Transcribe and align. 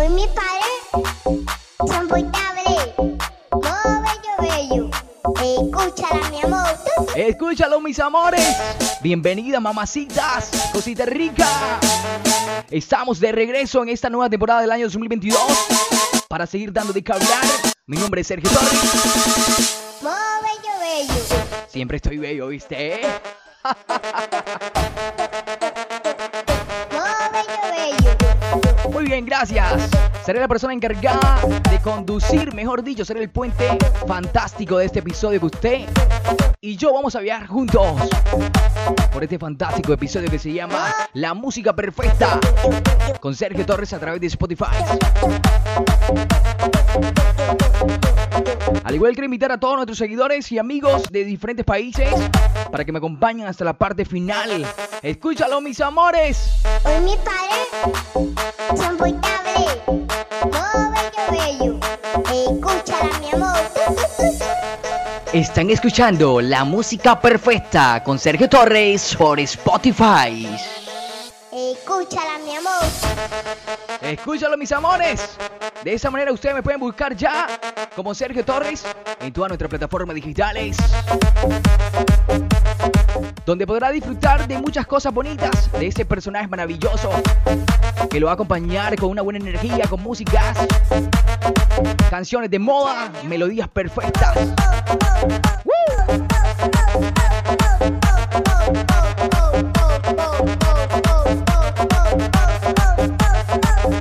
Hoy 0.00 0.08
mi 0.08 0.26
padre 0.28 0.64
son 1.86 2.08
portable. 2.08 2.94
Oh, 3.50 3.60
bello, 3.60 4.32
bello. 4.40 4.90
Escúchala, 5.44 6.30
mi 6.30 6.40
amor. 6.40 6.68
Escúchalo, 7.14 7.80
mis 7.82 7.98
amores. 7.98 8.56
Bienvenida, 9.02 9.60
mamacitas. 9.60 10.70
Cosita 10.72 11.04
rica. 11.04 11.46
Estamos 12.70 13.20
de 13.20 13.30
regreso 13.30 13.82
en 13.82 13.90
esta 13.90 14.08
nueva 14.08 14.30
temporada 14.30 14.62
del 14.62 14.72
año 14.72 14.86
2022 14.86 15.38
para 16.28 16.46
seguir 16.46 16.72
dando 16.72 16.94
de 16.94 17.04
qué 17.04 17.12
hablar. 17.12 17.44
Mi 17.84 17.98
nombre 17.98 18.22
es 18.22 18.26
Sergio 18.26 18.48
Torres. 18.48 20.00
Bello, 20.00 20.78
bello. 20.80 21.44
Siempre 21.68 21.98
estoy 21.98 22.16
bello, 22.16 22.48
¿viste? 22.48 23.02
bien, 29.10 29.26
gracias. 29.26 29.90
Seré 30.24 30.38
la 30.38 30.46
persona 30.46 30.72
encargada 30.72 31.40
de 31.68 31.80
conducir, 31.80 32.54
mejor 32.54 32.84
dicho, 32.84 33.04
seré 33.04 33.20
el 33.22 33.28
puente 33.28 33.66
fantástico 34.06 34.78
de 34.78 34.86
este 34.86 35.00
episodio 35.00 35.40
que 35.40 35.46
usted 35.46 35.80
y 36.60 36.76
yo 36.76 36.92
vamos 36.92 37.16
a 37.16 37.20
viajar 37.20 37.48
juntos 37.48 37.84
por 39.12 39.22
este 39.22 39.38
fantástico 39.38 39.92
episodio 39.92 40.30
que 40.30 40.38
se 40.38 40.52
llama 40.52 40.94
La 41.14 41.34
Música 41.34 41.74
Perfecta 41.74 42.38
con 43.20 43.34
Sergio 43.34 43.66
Torres 43.66 43.92
a 43.92 43.98
través 43.98 44.20
de 44.20 44.26
Spotify. 44.28 44.66
Al 48.84 48.94
igual 48.94 49.14
que 49.14 49.24
invitar 49.24 49.52
a 49.52 49.60
todos 49.60 49.76
nuestros 49.76 49.98
seguidores 49.98 50.50
y 50.52 50.58
amigos 50.58 51.04
de 51.10 51.24
diferentes 51.24 51.64
países 51.64 52.08
para 52.70 52.84
que 52.84 52.92
me 52.92 52.98
acompañen 52.98 53.46
hasta 53.46 53.64
la 53.64 53.74
parte 53.74 54.04
final. 54.04 54.66
Escúchalo, 55.02 55.60
mis 55.60 55.80
amores. 55.80 56.62
Hoy 56.84 57.00
mi 57.02 57.16
padre 57.16 57.54
son 58.76 58.96
bello, 58.98 59.40
bello. 61.30 61.78
Escúchala, 62.32 63.18
mi 63.20 63.30
amor. 63.30 63.58
Están 65.32 65.70
escuchando 65.70 66.40
La 66.40 66.64
Música 66.64 67.20
Perfecta 67.20 68.02
con 68.02 68.18
Sergio 68.18 68.48
Torres 68.48 69.14
por 69.14 69.38
Spotify. 69.38 70.44
Escúchala, 71.52 72.38
mi 72.44 72.56
amor. 72.56 72.82
Escúchalo, 74.02 74.56
mis 74.56 74.72
amores. 74.72 75.36
De 75.84 75.94
esa 75.94 76.10
manera 76.10 76.32
ustedes 76.32 76.56
me 76.56 76.64
pueden 76.64 76.80
buscar 76.80 77.14
ya 77.14 77.46
como 77.94 78.12
Sergio 78.12 78.44
Torres 78.44 78.84
en 79.20 79.32
todas 79.32 79.50
nuestras 79.50 79.70
plataformas 79.70 80.16
digitales. 80.16 80.76
Donde 83.46 83.66
podrá 83.66 83.90
disfrutar 83.90 84.46
de 84.46 84.58
muchas 84.58 84.86
cosas 84.86 85.12
bonitas 85.12 85.70
de 85.72 85.86
este 85.86 86.04
personaje 86.04 86.46
maravilloso 86.46 87.10
que 88.10 88.20
lo 88.20 88.26
va 88.26 88.32
a 88.32 88.34
acompañar 88.34 88.96
con 88.96 89.10
una 89.10 89.22
buena 89.22 89.38
energía, 89.38 89.86
con 89.88 90.02
músicas, 90.02 90.56
canciones 92.10 92.50
de 92.50 92.58
moda, 92.58 93.10
melodías 93.26 93.68
perfectas. 93.68 94.36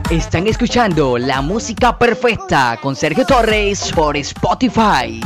Están 0.09 0.47
escuchando 0.47 1.19
La 1.19 1.41
Música 1.41 1.97
Perfecta 1.97 2.79
con 2.81 2.95
Sergio 2.95 3.25
Torres 3.25 3.91
por 3.93 4.17
Spotify. 4.17 5.21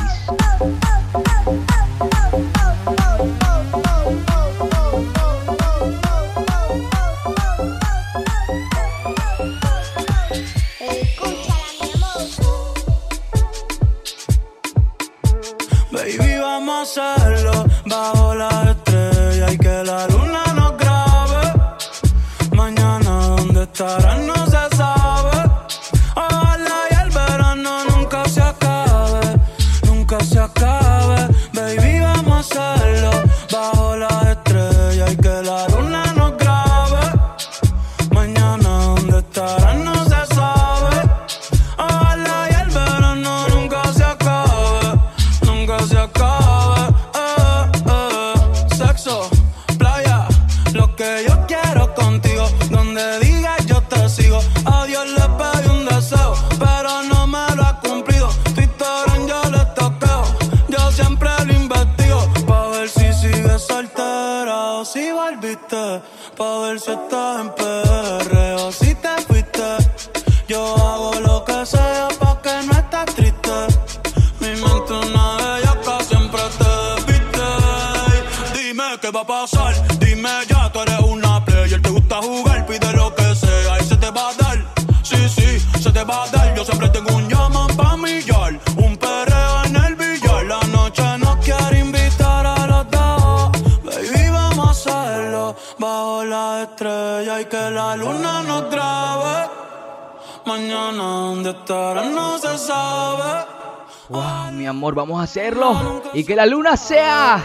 Hacerlo. 105.34 106.04
Y 106.14 106.24
que 106.24 106.36
la 106.36 106.46
luna 106.46 106.78
sea. 106.78 107.42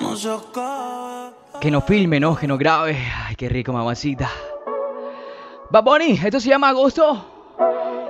No. 0.00 0.14
Que 1.60 1.70
nos 1.70 1.84
filme, 1.84 2.20
¿no? 2.20 2.36
Que 2.36 2.46
nos 2.46 2.58
grabe. 2.58 2.98
Ay, 3.26 3.36
qué 3.36 3.48
rico, 3.48 3.72
mamacita. 3.72 4.30
Bad 5.70 5.82
Bunny, 5.82 6.20
esto 6.22 6.40
se 6.40 6.50
llama 6.50 6.68
agosto. 6.68 7.24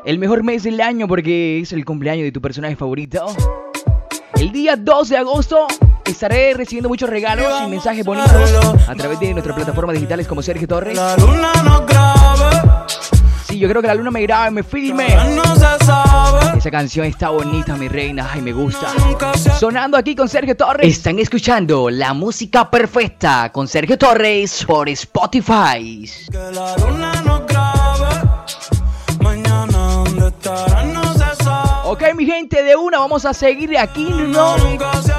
El 0.04 0.18
mejor 0.18 0.42
mes 0.42 0.64
del 0.64 0.80
año 0.80 1.06
porque 1.06 1.60
es 1.60 1.72
el 1.72 1.84
cumpleaños 1.84 2.24
de 2.24 2.32
tu 2.32 2.40
personaje 2.40 2.74
favorito. 2.74 3.26
El 4.34 4.50
día 4.50 4.74
2 4.74 5.08
de 5.10 5.16
agosto 5.16 5.68
estaré 6.04 6.54
recibiendo 6.54 6.88
muchos 6.88 7.08
regalos 7.08 7.62
y 7.64 7.70
mensajes 7.70 8.04
bonitos 8.04 8.34
a 8.88 8.94
través 8.96 9.20
de 9.20 9.34
nuestras 9.34 9.54
plataformas 9.54 9.94
digitales 9.94 10.26
como 10.26 10.42
Sergio 10.42 10.66
Torres. 10.66 10.96
La 10.96 11.16
luna 11.16 11.52
nos 11.62 11.86
grabe. 11.86 13.11
Yo 13.62 13.68
creo 13.68 13.80
que 13.80 13.86
la 13.86 13.94
luna 13.94 14.10
me 14.10 14.22
grabe, 14.22 14.50
me 14.50 14.64
filme. 14.64 15.06
No 15.36 15.44
se 15.54 15.84
sabe. 15.84 16.58
Esa 16.58 16.68
canción 16.68 17.06
está 17.06 17.28
bonita, 17.28 17.76
mi 17.76 17.86
reina. 17.86 18.28
Ay, 18.32 18.40
me 18.40 18.52
gusta. 18.52 18.88
Sonando 19.56 19.96
aquí 19.96 20.16
con 20.16 20.28
Sergio 20.28 20.56
Torres. 20.56 20.84
Están 20.84 21.20
escuchando 21.20 21.88
La 21.88 22.12
Música 22.12 22.68
Perfecta 22.68 23.52
con 23.52 23.68
Sergio 23.68 23.96
Torres 23.96 24.64
por 24.64 24.88
Spotify. 24.88 26.10
Que 26.28 26.38
la 26.52 26.76
luna 26.76 27.22
nos 27.24 27.46
grabe. 27.46 28.28
Mañana, 29.20 29.78
¿dónde 29.78 30.26
estarán? 30.26 30.81
Ok, 31.92 32.04
mi 32.16 32.24
gente, 32.24 32.62
de 32.62 32.74
una 32.74 33.00
vamos 33.00 33.26
a 33.26 33.34
seguir 33.34 33.76
aquí, 33.76 34.08
¿no? 34.08 34.56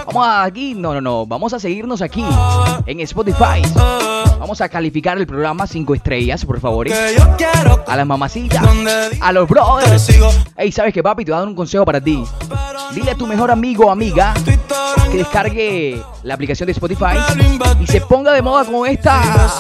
Vamos 0.08 0.28
a 0.28 0.44
aquí, 0.44 0.74
no, 0.74 0.92
no, 0.96 1.02
no. 1.02 1.28
Vamos 1.28 1.54
a 1.54 1.60
seguirnos 1.60 2.02
aquí 2.02 2.26
en 2.88 3.00
Spotify. 3.02 3.62
Vamos 4.40 4.60
a 4.60 4.68
calificar 4.68 5.20
el 5.20 5.28
programa 5.28 5.68
5 5.68 5.94
estrellas, 5.94 6.44
por 6.44 6.60
favor. 6.60 6.88
Quiero 6.88 7.84
A 7.86 7.96
las 7.96 8.08
mamacitas, 8.08 8.66
a 9.22 9.32
los 9.32 9.48
brothers. 9.48 10.10
Ey, 10.58 10.72
¿sabes 10.72 10.96
qué, 10.96 11.04
papi? 11.04 11.24
Te 11.24 11.32
voy 11.32 11.38
a 11.38 11.40
dar 11.42 11.48
un 11.48 11.56
consejo 11.56 11.86
para 11.86 12.02
ti. 12.02 12.24
Dile 12.96 13.12
a 13.12 13.16
tu 13.16 13.28
mejor 13.28 13.52
amigo 13.52 13.86
o 13.86 13.92
amiga 13.92 14.34
que 15.14 15.20
descargue 15.20 16.02
la 16.24 16.34
aplicación 16.34 16.66
de 16.66 16.72
Spotify 16.72 17.16
y 17.80 17.86
se 17.86 18.02
ponga 18.02 18.32
de 18.34 18.42
moda 18.42 18.66
con 18.66 18.88
esta 18.88 19.54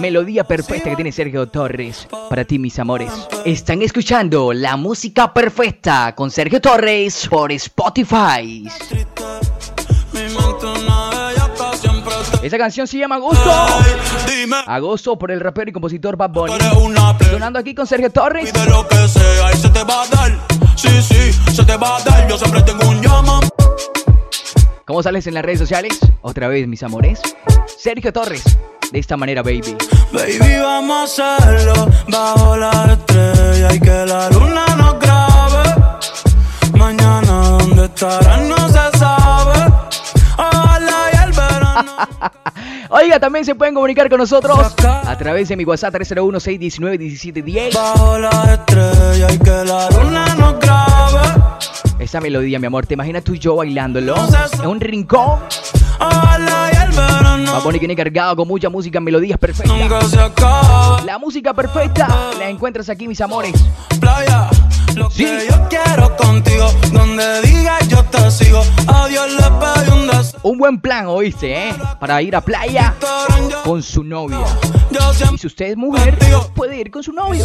melodía 0.00 0.44
perfecta 0.44 0.88
que 0.88 0.96
tiene 0.96 1.12
Sergio 1.12 1.46
Torres 1.48 2.08
para 2.30 2.46
ti, 2.46 2.58
mis 2.58 2.78
amores. 2.78 3.12
Están 3.44 3.82
escuchando 3.82 4.54
la 4.54 4.78
música 4.78 5.34
perfecta 5.34 6.14
con 6.14 6.30
Sergio 6.30 6.62
Torres 6.62 7.28
por 7.28 7.52
Spotify. 7.52 8.66
Esa 12.42 12.56
canción 12.56 12.86
se 12.86 12.96
llama 12.96 13.16
Agosto. 13.16 13.52
Agosto 14.66 15.18
por 15.18 15.30
el 15.30 15.40
rapero 15.40 15.68
y 15.68 15.72
compositor 15.74 16.16
Bad 16.16 16.30
Bunny. 16.30 16.54
Sonando 17.30 17.58
aquí 17.58 17.74
con 17.74 17.86
Sergio 17.86 18.10
Torres. 18.10 18.50
Lo 18.66 18.88
que 18.88 19.08
sea. 19.08 19.50
Sí, 20.74 20.88
sí, 21.02 21.52
se 21.52 21.64
te 21.64 21.76
va 21.76 21.96
a 21.98 22.02
dar. 22.02 22.28
Yo 22.28 22.38
siempre 22.38 22.62
tengo 22.62 22.88
un 22.88 23.02
llama. 23.02 23.40
¿Cómo 24.86 25.02
sales 25.02 25.26
en 25.26 25.34
las 25.34 25.44
redes 25.44 25.58
sociales? 25.58 25.98
Otra 26.22 26.46
vez, 26.46 26.68
mis 26.68 26.80
amores. 26.84 27.20
Sergio 27.76 28.12
Torres. 28.12 28.44
De 28.92 29.00
esta 29.00 29.16
manera, 29.16 29.42
baby. 29.42 29.76
Baby, 30.12 30.60
vamos 30.62 31.18
a 31.18 31.38
hacerlo 31.38 31.88
bajo 32.06 32.56
la 32.56 32.92
estrella 32.92 33.74
y 33.74 33.80
que 33.80 34.06
la 34.06 34.30
luna 34.30 34.64
nos 34.76 35.00
grabe. 35.00 35.74
Mañana, 36.78 37.58
¿dónde 37.58 37.86
estarán? 37.86 38.48
No 38.48 38.68
se 38.68 38.96
sabe. 38.96 39.74
Ojalá 40.38 41.10
y 41.12 41.16
el 41.16 41.32
verano. 41.32 41.92
Oiga, 42.90 43.18
también 43.18 43.44
se 43.44 43.56
pueden 43.56 43.74
comunicar 43.74 44.08
con 44.08 44.18
nosotros 44.18 44.56
a 44.84 45.18
través 45.18 45.48
de 45.48 45.56
mi 45.56 45.64
WhatsApp 45.64 45.96
301-619-1710. 45.96 47.74
Bajo 47.74 48.18
la 48.20 48.54
estrella 48.54 49.32
y 49.32 49.38
que 49.40 49.64
la 49.64 49.90
luna 49.90 50.34
nos 50.36 50.60
grabe. 50.60 50.85
Esa 52.06 52.20
melodía, 52.20 52.60
mi 52.60 52.66
amor, 52.66 52.86
¿te 52.86 52.94
imaginas 52.94 53.24
tú 53.24 53.34
y 53.34 53.40
yo 53.40 53.56
bailándolo? 53.56 54.14
En 54.60 54.66
un 54.68 54.78
rincón. 54.78 55.40
Bunny 57.64 57.78
viene 57.80 57.96
cargado 57.96 58.36
con 58.36 58.46
mucha 58.46 58.68
música, 58.68 59.00
melodías 59.00 59.38
perfectas. 59.38 59.76
La 61.04 61.18
música 61.18 61.52
perfecta 61.52 62.30
la 62.38 62.48
encuentras 62.48 62.88
aquí, 62.88 63.08
mis 63.08 63.20
amores. 63.20 63.54
Playa, 63.98 64.48
lo 64.94 65.10
Sí. 65.10 65.24
que 65.24 65.48
yo 65.50 65.68
quiero 65.68 66.16
contigo. 66.16 66.70
Donde 66.92 67.40
digas 67.42 67.88
yo 67.88 68.04
te 68.04 68.30
sigo. 68.30 68.62
A 68.86 69.08
Dios 69.08 69.26
le 69.32 69.92
un. 69.92 70.06
Un 70.42 70.58
buen 70.58 70.80
plan, 70.80 71.06
oíste, 71.08 71.70
¿eh? 71.70 71.74
Para 71.98 72.22
ir 72.22 72.36
a 72.36 72.40
playa 72.40 72.94
con 73.64 73.82
su 73.82 74.04
novia. 74.04 74.38
Y 75.32 75.38
si 75.38 75.48
usted 75.48 75.66
es 75.66 75.76
mujer, 75.76 76.16
puede 76.54 76.76
ir 76.80 76.90
con 76.92 77.02
su 77.02 77.12
novio. 77.12 77.44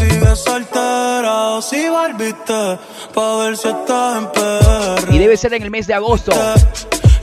Y 5.10 5.18
debe 5.18 5.38
ser 5.38 5.54
en 5.56 5.64
el 5.64 5.72
mes 5.72 5.88
de 5.88 5.94
agosto. 5.96 6.32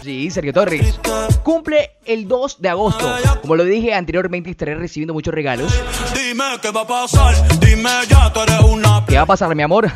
Sí, 0.03 0.31
Sergio 0.31 0.53
Torres. 0.53 0.99
Cumple 1.43 1.93
el 2.05 2.29
2 2.29 2.61
de 2.61 2.69
agosto. 2.69 3.07
Como 3.41 3.57
lo 3.57 3.65
dije 3.65 3.95
anteriormente, 3.95 4.51
estaré 4.51 4.75
recibiendo 4.75 5.15
muchos 5.15 5.35
regalos. 5.35 5.73
Dime 6.15 6.45
qué 6.61 6.71
va 6.71 6.83
a 6.83 6.87
pasar 6.87 7.35
Dime 7.59 7.91
ya, 8.09 8.33
tú 8.33 8.41
eres 8.41 8.61
una 8.61 9.05
¿Qué 9.07 9.17
va 9.17 9.23
a 9.23 9.27
pasar, 9.27 9.55
mi 9.55 9.63
amor? 9.63 9.91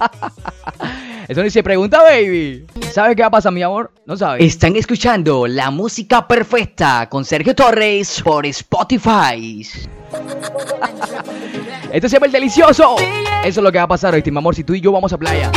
Eso 1.28 1.42
ni 1.42 1.50
se 1.50 1.62
pregunta, 1.62 2.02
baby. 2.02 2.66
¿Sabes 2.92 3.14
qué 3.16 3.22
va 3.22 3.28
a 3.28 3.30
pasar, 3.30 3.52
mi 3.52 3.62
amor? 3.62 3.92
No 4.04 4.16
sabes. 4.16 4.44
Están 4.44 4.76
escuchando 4.76 5.46
la 5.46 5.70
música 5.70 6.26
perfecta 6.26 7.08
con 7.08 7.24
Sergio 7.24 7.54
Torres 7.54 8.20
por 8.22 8.44
Spotify. 8.46 9.66
Esto 11.92 12.08
se 12.08 12.16
llama 12.16 12.26
el 12.26 12.32
delicioso. 12.32 12.96
Eso 13.44 13.60
es 13.60 13.64
lo 13.64 13.70
que 13.70 13.78
va 13.78 13.84
a 13.84 13.88
pasar, 13.88 14.14
¿oíste, 14.14 14.30
mi 14.30 14.38
amor? 14.38 14.54
Si 14.54 14.64
tú 14.64 14.74
y 14.74 14.80
yo 14.80 14.92
vamos 14.92 15.12
a 15.12 15.18
playa. 15.18 15.50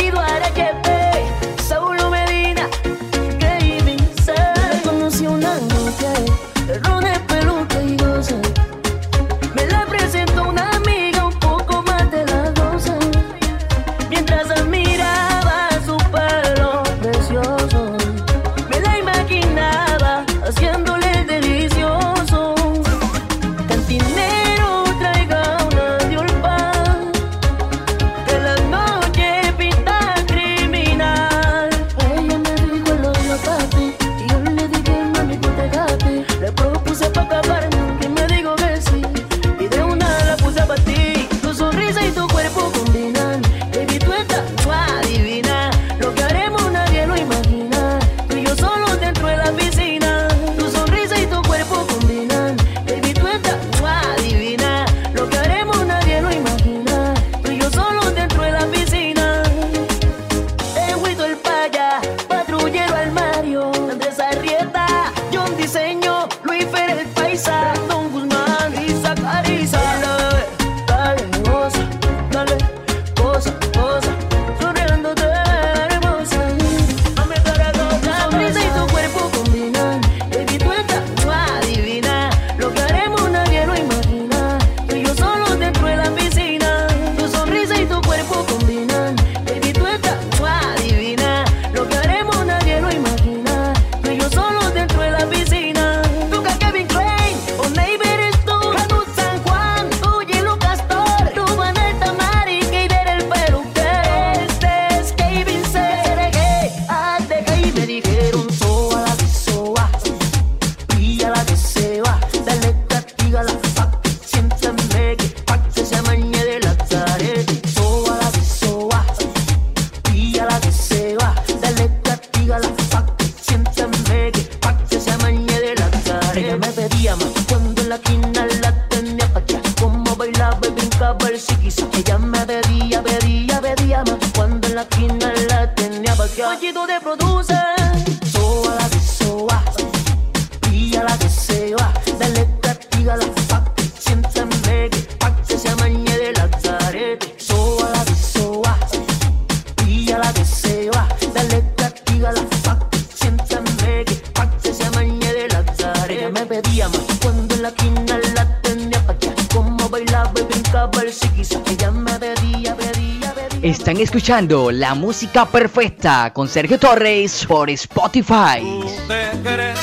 Están 163.86 164.02
escuchando 164.02 164.72
la 164.72 164.96
música 164.96 165.46
perfecta 165.46 166.32
con 166.32 166.48
Sergio 166.48 166.76
Torres 166.76 167.46
por 167.46 167.70
Spotify. 167.70 168.58
Tú 168.60 168.84
te 169.06 169.30
crees 169.44 169.78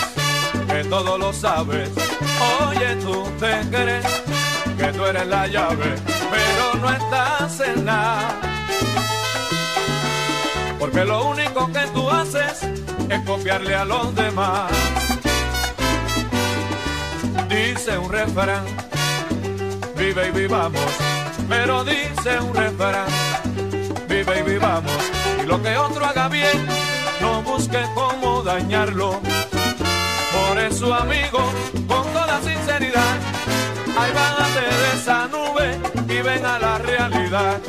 que 0.67 0.83
todo 0.89 1.17
lo 1.17 1.31
sabes. 1.31 1.89
Oye, 2.67 2.97
tú 2.97 3.23
te 3.39 3.61
crees 3.69 4.05
que 4.77 4.87
tú 4.87 5.05
eres 5.05 5.25
la 5.27 5.47
llave, 5.47 5.95
pero 6.05 6.81
no 6.81 6.91
estás 6.91 7.61
en 7.61 7.85
nada. 7.85 8.41
Porque 10.77 11.05
lo 11.05 11.29
único 11.29 11.71
que 11.71 11.87
tú 11.93 12.09
haces 12.09 12.61
es 13.07 13.21
copiarle 13.25 13.73
a 13.73 13.85
los 13.85 14.13
demás. 14.13 14.69
Dice 17.47 17.97
un 17.97 18.11
refrán, 18.11 18.65
vive 19.95 20.27
y 20.27 20.31
vivamos. 20.31 20.91
Pero 21.47 21.85
dice 21.85 22.41
un 22.41 22.53
refrán, 22.53 23.07
vivamos. 24.43 24.91
Y 25.41 25.45
lo 25.45 25.61
que 25.61 25.77
otro 25.77 26.05
haga 26.05 26.27
bien, 26.27 26.67
no 27.21 27.41
busque 27.43 27.81
cómo 27.95 28.43
dañarlo. 28.43 29.19
Por 30.31 30.73
su 30.73 30.93
amigo 30.93 31.39
con 31.87 32.03
toda 32.13 32.41
sinceridad. 32.41 33.15
Ay, 33.97 34.11
bájate 34.13 34.61
de 34.61 34.93
esa 34.95 35.27
nube 35.27 35.79
y 36.07 36.21
ven 36.21 36.45
a 36.45 36.59
la 36.59 36.77
realidad. 36.77 37.59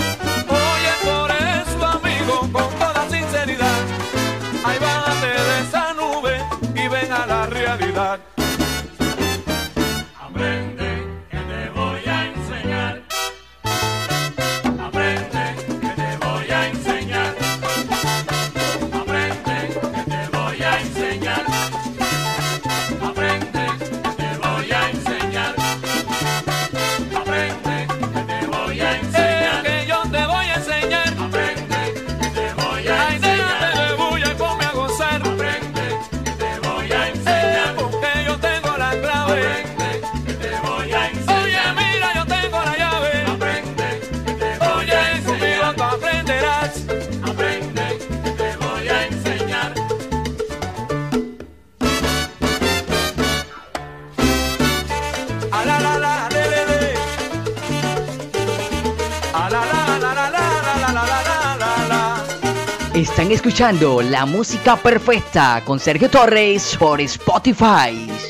Están 62.95 63.33
escuchando 63.33 64.01
la 64.03 64.25
música 64.25 64.77
perfecta 64.77 65.65
con 65.65 65.81
Sergio 65.81 66.09
Torres 66.09 66.77
por 66.79 67.01
Spotify. 67.01 68.24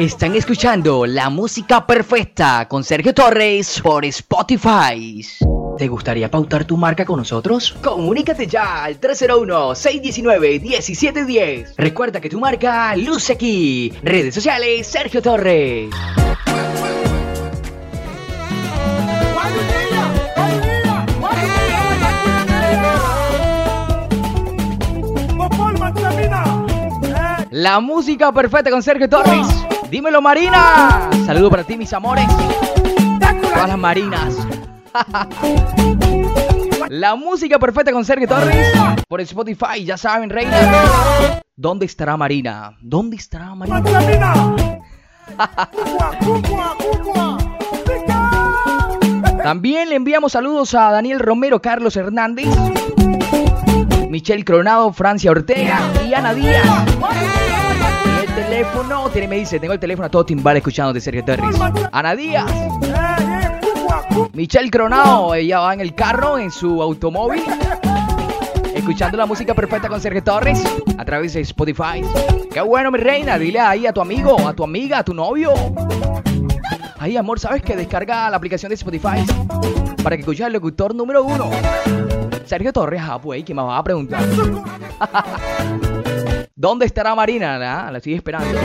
Están 0.00 0.34
escuchando 0.34 1.04
la 1.04 1.28
música 1.28 1.86
perfecta 1.86 2.66
con 2.68 2.82
Sergio 2.82 3.12
Torres 3.12 3.82
por 3.82 4.06
Spotify. 4.06 5.22
¿Te 5.76 5.88
gustaría 5.88 6.30
pautar 6.30 6.64
tu 6.64 6.78
marca 6.78 7.04
con 7.04 7.18
nosotros? 7.18 7.76
Comunícate 7.82 8.46
ya 8.46 8.84
al 8.84 8.98
301-619-1710. 8.98 11.74
Recuerda 11.76 12.18
que 12.18 12.30
tu 12.30 12.40
marca 12.40 12.96
luce 12.96 13.34
aquí. 13.34 13.92
Redes 14.02 14.34
sociales 14.34 14.86
Sergio 14.86 15.20
Torres. 15.20 15.90
La 27.50 27.80
música 27.80 28.32
perfecta 28.32 28.70
con 28.70 28.82
Sergio 28.82 29.06
Torres. 29.06 29.59
Dímelo 29.90 30.22
Marina. 30.22 31.10
Saludo 31.26 31.50
para 31.50 31.64
ti 31.64 31.76
mis 31.76 31.92
amores. 31.92 32.24
Todas 33.18 33.68
las 33.68 33.78
marinas. 33.78 34.36
La 36.88 37.16
música 37.16 37.58
perfecta 37.58 37.90
con 37.92 38.04
Sergio 38.04 38.28
Torres 38.28 38.72
por 39.08 39.20
Spotify, 39.20 39.84
ya 39.84 39.96
saben, 39.96 40.30
reina. 40.30 41.40
¿Dónde 41.56 41.86
estará 41.86 42.16
Marina? 42.16 42.76
¿Dónde 42.80 43.16
estará 43.16 43.52
Marina? 43.54 43.82
También 49.42 49.88
le 49.88 49.96
enviamos 49.96 50.32
saludos 50.32 50.74
a 50.74 50.90
Daniel 50.90 51.20
Romero, 51.20 51.62
Carlos 51.62 51.96
Hernández, 51.96 52.48
Michelle 54.08 54.44
Coronado, 54.44 54.92
Francia 54.92 55.30
Ortega 55.30 55.78
y 56.08 56.14
Ana 56.14 56.34
Díaz. 56.34 56.66
Teléfono, 58.60 59.08
tiene, 59.08 59.26
me 59.26 59.36
dice, 59.36 59.58
tengo 59.58 59.72
el 59.72 59.80
teléfono 59.80 60.04
a 60.04 60.10
todo 60.10 60.22
timbal 60.26 60.54
escuchando 60.58 60.92
de 60.92 61.00
Sergio 61.00 61.24
Torres. 61.24 61.56
Ana 61.92 62.14
Díaz, 62.14 62.44
Michelle 64.34 64.70
Coronado, 64.70 65.34
ella 65.34 65.60
va 65.60 65.72
en 65.72 65.80
el 65.80 65.94
carro, 65.94 66.36
en 66.36 66.50
su 66.50 66.82
automóvil, 66.82 67.42
escuchando 68.74 69.16
la 69.16 69.24
música 69.24 69.54
perfecta 69.54 69.88
con 69.88 69.98
Sergio 69.98 70.22
Torres 70.22 70.62
a 70.98 71.04
través 71.06 71.32
de 71.32 71.40
Spotify. 71.40 72.02
Qué 72.52 72.60
bueno, 72.60 72.90
mi 72.90 72.98
reina, 72.98 73.38
dile 73.38 73.60
ahí 73.60 73.86
a 73.86 73.94
tu 73.94 74.02
amigo, 74.02 74.46
a 74.46 74.52
tu 74.52 74.62
amiga, 74.62 74.98
a 74.98 75.04
tu 75.04 75.14
novio. 75.14 75.54
Ay, 76.98 77.16
amor, 77.16 77.40
¿sabes 77.40 77.62
que 77.62 77.74
Descarga 77.74 78.28
la 78.28 78.36
aplicación 78.36 78.68
de 78.68 78.74
Spotify 78.74 79.24
para 80.02 80.16
que 80.16 80.20
escuches 80.20 80.44
al 80.44 80.52
locutor 80.52 80.94
número 80.94 81.24
uno. 81.24 81.48
Sergio 82.44 82.74
Torres, 82.74 83.00
ah, 83.02 83.18
pues, 83.18 83.42
¿quién 83.42 83.56
me 83.56 83.62
va 83.62 83.78
a 83.78 83.82
preguntar? 83.82 84.22
¿Dónde 86.60 86.84
estará 86.84 87.14
Marina? 87.14 87.56
La, 87.56 87.90
la 87.90 87.96
esperando. 87.96 88.60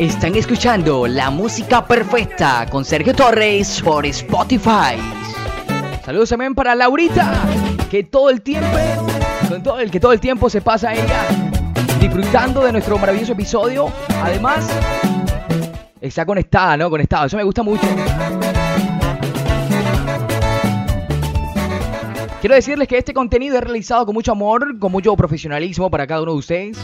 Están 0.00 0.34
escuchando 0.34 1.06
la 1.06 1.30
música 1.30 1.86
perfecta 1.86 2.66
con 2.68 2.84
Sergio 2.84 3.14
Torres 3.14 3.80
por 3.82 4.04
Spotify. 4.04 5.21
Saludos 6.04 6.30
también 6.30 6.54
para 6.54 6.74
Laurita, 6.74 7.32
que 7.88 8.02
todo 8.02 8.28
el 8.28 8.42
tiempo, 8.42 8.76
que 9.90 10.00
todo 10.00 10.12
el 10.12 10.20
tiempo 10.20 10.50
se 10.50 10.60
pasa 10.60 10.92
ella 10.92 11.28
disfrutando 12.00 12.64
de 12.64 12.72
nuestro 12.72 12.98
maravilloso 12.98 13.32
episodio. 13.32 13.92
Además, 14.20 14.68
está 16.00 16.26
conectada, 16.26 16.76
¿no? 16.76 16.90
Conectada. 16.90 17.26
Eso 17.26 17.36
me 17.36 17.44
gusta 17.44 17.62
mucho. 17.62 17.86
Quiero 22.40 22.56
decirles 22.56 22.88
que 22.88 22.98
este 22.98 23.14
contenido 23.14 23.56
es 23.56 23.62
realizado 23.62 24.04
con 24.04 24.14
mucho 24.14 24.32
amor, 24.32 24.80
con 24.80 24.90
mucho 24.90 25.14
profesionalismo 25.14 25.88
para 25.88 26.08
cada 26.08 26.22
uno 26.22 26.32
de 26.32 26.38
ustedes. 26.38 26.78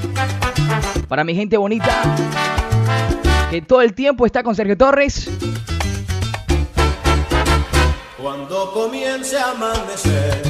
Para 1.09 1.25
mi 1.25 1.35
gente 1.35 1.57
bonita, 1.57 1.91
que 3.51 3.63
todo 3.63 3.83
el 3.83 3.95
tiempo 3.95 4.25
está 4.25 4.45
con 4.45 4.55
Sergio 4.55 4.77
Torres. 4.77 5.29
Cuando 8.21 8.73
comience 8.73 9.37
a 9.37 9.53
amanecer, 9.53 10.48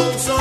Como 0.00 0.39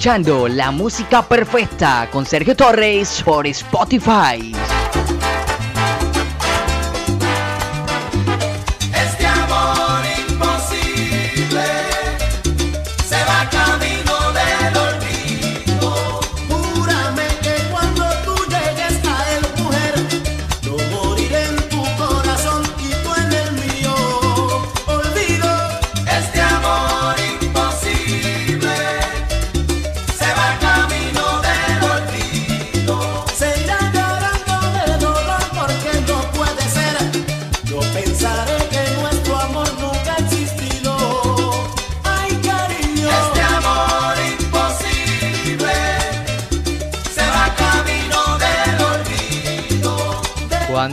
escuchando 0.00 0.48
la 0.48 0.70
música 0.70 1.20
perfecta 1.20 2.08
con 2.10 2.24
Sergio 2.24 2.56
Torres 2.56 3.22
por 3.22 3.46
Spotify. 3.46 4.50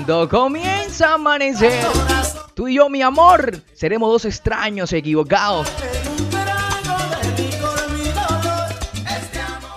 Cuando 0.07 0.29
comienza 0.29 1.09
a 1.09 1.13
amanecer, 1.15 1.85
tú 2.53 2.69
y 2.69 2.75
yo, 2.75 2.87
mi 2.87 3.01
amor, 3.01 3.61
seremos 3.73 4.09
dos 4.09 4.23
extraños 4.23 4.93
equivocados. 4.93 5.67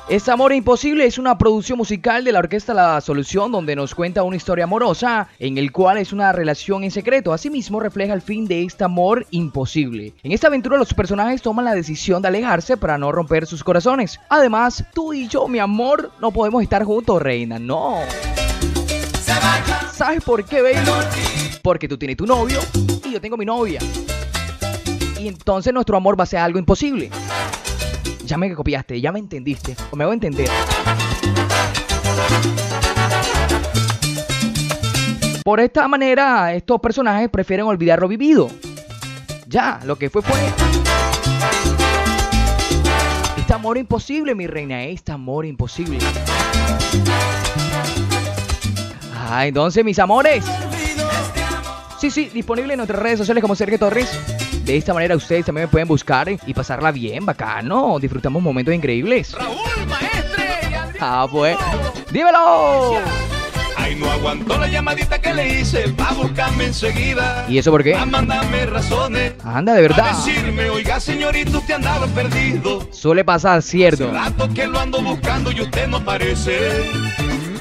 Es 0.09 0.29
Amor 0.29 0.53
Imposible 0.53 1.05
es 1.05 1.19
una 1.19 1.37
producción 1.37 1.79
musical 1.79 2.23
de 2.23 2.31
la 2.31 2.39
orquesta 2.39 2.73
La 2.73 3.01
Solución 3.01 3.51
donde 3.51 3.75
nos 3.75 3.93
cuenta 3.93 4.23
una 4.23 4.37
historia 4.37 4.65
amorosa 4.65 5.27
en 5.41 5.59
el 5.59 5.73
cual 5.73 5.99
es 5.99 6.13
una 6.13 6.31
relación 6.31 6.85
en 6.85 6.93
secreto. 6.93 7.33
Asimismo 7.33 7.81
refleja 7.81 8.15
el 8.15 8.23
fin 8.23 8.47
de 8.47 8.63
este 8.63 8.85
amor 8.85 9.27
imposible. 9.33 10.13
En 10.23 10.31
esta 10.31 10.47
aventura 10.47 10.79
los 10.79 10.95
personajes 10.95 11.43
toman 11.43 11.65
la 11.65 11.75
decisión 11.75 12.23
de 12.23 12.29
alejarse 12.29 12.77
para 12.77 12.99
no 12.99 13.11
romper 13.11 13.47
sus 13.47 13.65
corazones. 13.65 14.21
Además, 14.29 14.85
tú 14.95 15.13
y 15.13 15.27
yo, 15.27 15.49
mi 15.49 15.59
amor, 15.59 16.13
no 16.21 16.31
podemos 16.31 16.63
estar 16.63 16.85
juntos, 16.85 17.21
reina. 17.21 17.59
No. 17.59 17.97
¿Sabes 19.93 20.23
por 20.25 20.45
qué, 20.45 20.63
baby? 20.63 20.77
Porque 21.63 21.87
tú 21.87 21.99
tienes 21.99 22.17
tu 22.17 22.27
novio 22.27 22.59
y 23.05 23.13
yo 23.13 23.21
tengo 23.21 23.37
mi 23.37 23.45
novia. 23.45 23.81
Y 25.19 25.29
entonces 25.29 25.75
nuestro 25.75 25.97
amor 25.97 26.19
va 26.19 26.25
a 26.25 26.27
ser 26.27 26.41
algo 26.41 26.59
imposible. 26.59 27.11
Ya 28.25 28.39
me 28.39 28.55
copiaste, 28.55 29.01
ya 29.01 29.13
me 29.13 29.19
entendiste. 29.19 29.77
O 29.91 29.97
me 29.97 30.05
voy 30.05 30.13
a 30.13 30.15
entender. 30.15 30.49
Por 35.45 35.61
esta 35.61 35.89
manera, 35.89 36.55
estos 36.55 36.81
personajes 36.81 37.29
prefieren 37.29 37.67
olvidar 37.67 38.01
lo 38.01 38.09
vivido. 38.09 38.49
Ya, 39.47 39.81
lo 39.85 39.97
que 39.97 40.09
fue 40.09 40.23
fue. 40.23 40.39
Este 43.37 43.53
amor 43.53 43.79
imposible, 43.79 44.35
mi 44.35 44.47
reina, 44.47 44.85
este 44.85 45.13
amor 45.13 45.45
imposible. 45.45 45.99
Ah, 49.31 49.47
entonces, 49.47 49.85
mis 49.85 49.99
amores. 49.99 50.45
Sí, 51.99 52.11
sí, 52.11 52.31
disponible 52.33 52.73
en 52.73 52.79
nuestras 52.79 53.01
redes 53.01 53.19
sociales 53.19 53.43
como 53.43 53.55
Sergio 53.55 53.79
Torres. 53.79 54.09
De 54.65 54.77
esta 54.77 54.95
manera 54.95 55.15
ustedes 55.17 55.45
también 55.45 55.67
me 55.67 55.69
pueden 55.71 55.87
buscar 55.89 56.29
y 56.31 56.55
pasarla 56.55 56.91
bien, 56.91 57.25
bacano. 57.27 57.99
Disfrutamos 58.01 58.43
momentos 58.43 58.75
increíbles. 58.75 59.33
Raúl, 59.33 59.87
maestre. 59.87 60.49
y. 60.71 60.97
Ah, 61.01 61.27
pues. 61.31 61.57
¡Dímelo! 62.11 62.97
Ay, 63.77 63.95
no 63.97 64.11
aguantó 64.11 64.59
la 64.59 64.67
llamadita 64.69 65.21
que 65.21 65.33
le 65.35 65.61
hice. 65.61 65.93
Va 65.93 66.09
a 66.09 66.15
buscarme 66.15 66.67
enseguida. 66.67 67.45
¿Y 67.49 67.59
eso 67.59 67.71
por 67.71 67.83
qué? 67.83 67.95
A 67.95 68.07
mandarme 68.07 68.67
razones. 68.67 69.33
Anda, 69.45 69.73
de 69.75 69.79
A 69.79 69.83
verdad. 69.83 70.11
decirme, 70.17 70.71
oiga, 70.71 70.99
señorito, 71.01 71.59
usted 71.59 71.75
andaba 71.75 72.07
perdido. 72.09 72.87
Suele 72.93 73.25
pasar, 73.25 73.59
Hace 73.59 73.71
cierto. 73.71 74.11
rato 74.11 74.49
que 74.55 74.67
lo 74.67 74.79
ando 74.81 75.03
buscando 75.03 75.53
y 75.53 75.61
usted 75.63 75.87
no 75.89 75.99
aparece. 75.99 76.91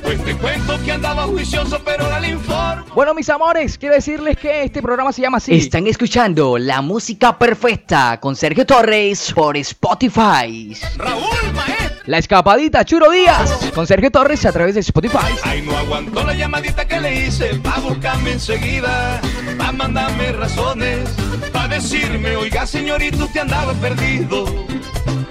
Pues 0.10 0.26
te 0.26 0.36
cuento 0.38 0.76
que 0.84 0.92
andaba 0.92 1.28
juicioso, 1.28 1.80
pero 1.86 2.06
ahora 2.06 2.20
le 2.20 2.30
informo. 2.30 2.84
Bueno, 2.96 3.14
mis 3.14 3.30
amores, 3.30 3.78
quiero 3.78 3.94
decirles 3.94 4.38
que 4.38 4.64
este 4.64 4.82
programa 4.82 5.14
se 5.14 5.22
llama 5.22 5.38
así. 5.38 5.54
Están 5.54 5.86
escuchando 5.86 6.58
La 6.58 6.82
Música 6.82 7.38
Perfecta 7.38 8.20
con 8.20 8.36
Sergio 8.36 8.66
Torres 8.66 9.32
por 9.32 9.56
Spotify. 9.56 10.76
Raúl, 10.98 11.54
maestro. 11.54 12.00
La 12.08 12.18
escapadita 12.18 12.84
Churo 12.84 13.12
Díaz 13.12 13.70
con 13.76 13.86
Sergio 13.86 14.10
Torres 14.10 14.44
a 14.48 14.52
través 14.52 14.74
de 14.74 14.80
Spotify. 14.80 15.32
Ay, 15.44 15.62
no 15.62 15.78
aguantó 15.78 16.24
la 16.24 16.34
llamadita 16.34 16.88
que 16.88 17.00
le 17.00 17.28
hice 17.28 17.54
Pa' 17.60 17.80
buscarme 17.80 18.32
enseguida 18.32 19.22
Pa' 19.60 19.72
mandarme 19.72 20.32
razones 20.32 21.08
Pa' 21.54 21.68
decirme, 21.68 22.36
oiga 22.36 22.66
señorito, 22.66 23.26
usted 23.26 23.42
andaba 23.42 23.74
perdido 23.74 24.46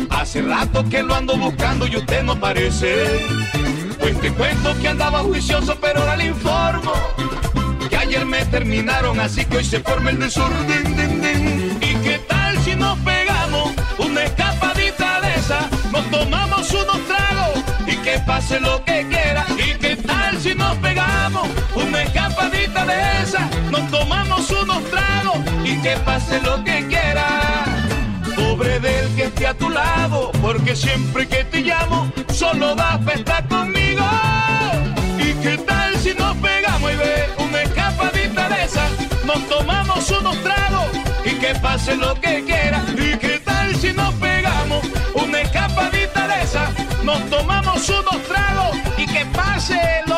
Hace 0.08 0.40
rato 0.42 0.84
que 0.88 1.02
lo 1.02 1.16
ando 1.16 1.36
buscando 1.36 1.84
y 1.88 1.96
usted 1.96 2.22
no 2.22 2.34
aparece 2.34 3.26
Pues 4.08 4.22
te 4.22 4.32
cuento 4.32 4.74
que 4.80 4.88
andaba 4.88 5.18
juicioso, 5.18 5.76
pero 5.82 6.00
ahora 6.00 6.16
le 6.16 6.28
informo 6.28 6.94
Que 7.90 7.94
ayer 7.94 8.24
me 8.24 8.42
terminaron, 8.46 9.20
así 9.20 9.44
que 9.44 9.58
hoy 9.58 9.64
se 9.64 9.80
forma 9.80 10.08
el 10.08 10.18
desorden. 10.18 11.76
¿Y 11.82 11.94
qué 11.96 12.18
tal 12.26 12.58
si 12.62 12.74
nos 12.74 12.98
pegamos 13.00 13.74
una 13.98 14.24
escapadita 14.24 15.20
de 15.20 15.34
esa? 15.34 15.68
Nos 15.92 16.10
tomamos 16.10 16.70
unos 16.70 17.06
tragos 17.06 17.64
y 17.86 17.96
que 17.96 18.18
pase 18.20 18.58
lo 18.60 18.82
que 18.82 19.06
quiera. 19.10 19.44
¿Y 19.58 19.74
qué 19.76 19.96
tal 19.96 20.40
si 20.40 20.54
nos 20.54 20.74
pegamos 20.78 21.46
una 21.74 22.02
escapadita 22.02 22.86
de 22.86 23.22
esa? 23.22 23.50
Nos 23.70 23.90
tomamos 23.90 24.50
unos 24.50 24.84
tragos 24.84 25.38
y 25.64 25.76
que 25.82 25.96
pase 25.98 26.40
lo 26.40 26.64
que 26.64 26.86
quiera. 26.86 27.26
Pobre 28.34 28.80
del 28.80 29.14
que 29.16 29.24
esté 29.24 29.48
a 29.48 29.52
tu 29.52 29.68
lado, 29.68 30.32
porque 30.40 30.74
siempre 30.74 31.28
que 31.28 31.44
te 31.44 31.60
llamo, 31.60 32.10
solo 32.32 32.74
das 32.74 32.96
pa' 33.04 33.12
estar 33.12 33.46
conmigo. 33.48 33.87
¿Y 35.38 35.40
qué 35.40 35.58
tal 35.58 35.96
si 35.98 36.14
nos 36.14 36.36
pegamos 36.38 36.92
y 36.92 36.96
ve 36.96 37.28
una 37.38 37.62
escapadita 37.62 38.48
de 38.48 38.64
esa? 38.64 38.88
Nos 39.24 39.48
tomamos 39.48 40.10
unos 40.10 40.36
tragos 40.42 40.88
y 41.24 41.30
que 41.34 41.54
pase 41.56 41.94
lo 41.96 42.14
que 42.20 42.42
quiera. 42.44 42.82
¿Y 42.96 43.16
qué 43.18 43.40
tal 43.44 43.74
si 43.76 43.92
nos 43.92 44.12
pegamos 44.14 44.84
una 45.14 45.40
escapadita 45.40 46.26
de 46.26 46.42
esa? 46.42 46.70
Nos 47.04 47.24
tomamos 47.30 47.88
unos 47.88 48.22
tragos 48.24 48.76
y 48.96 49.06
que 49.06 49.24
pase 49.26 49.80
lo 50.06 50.17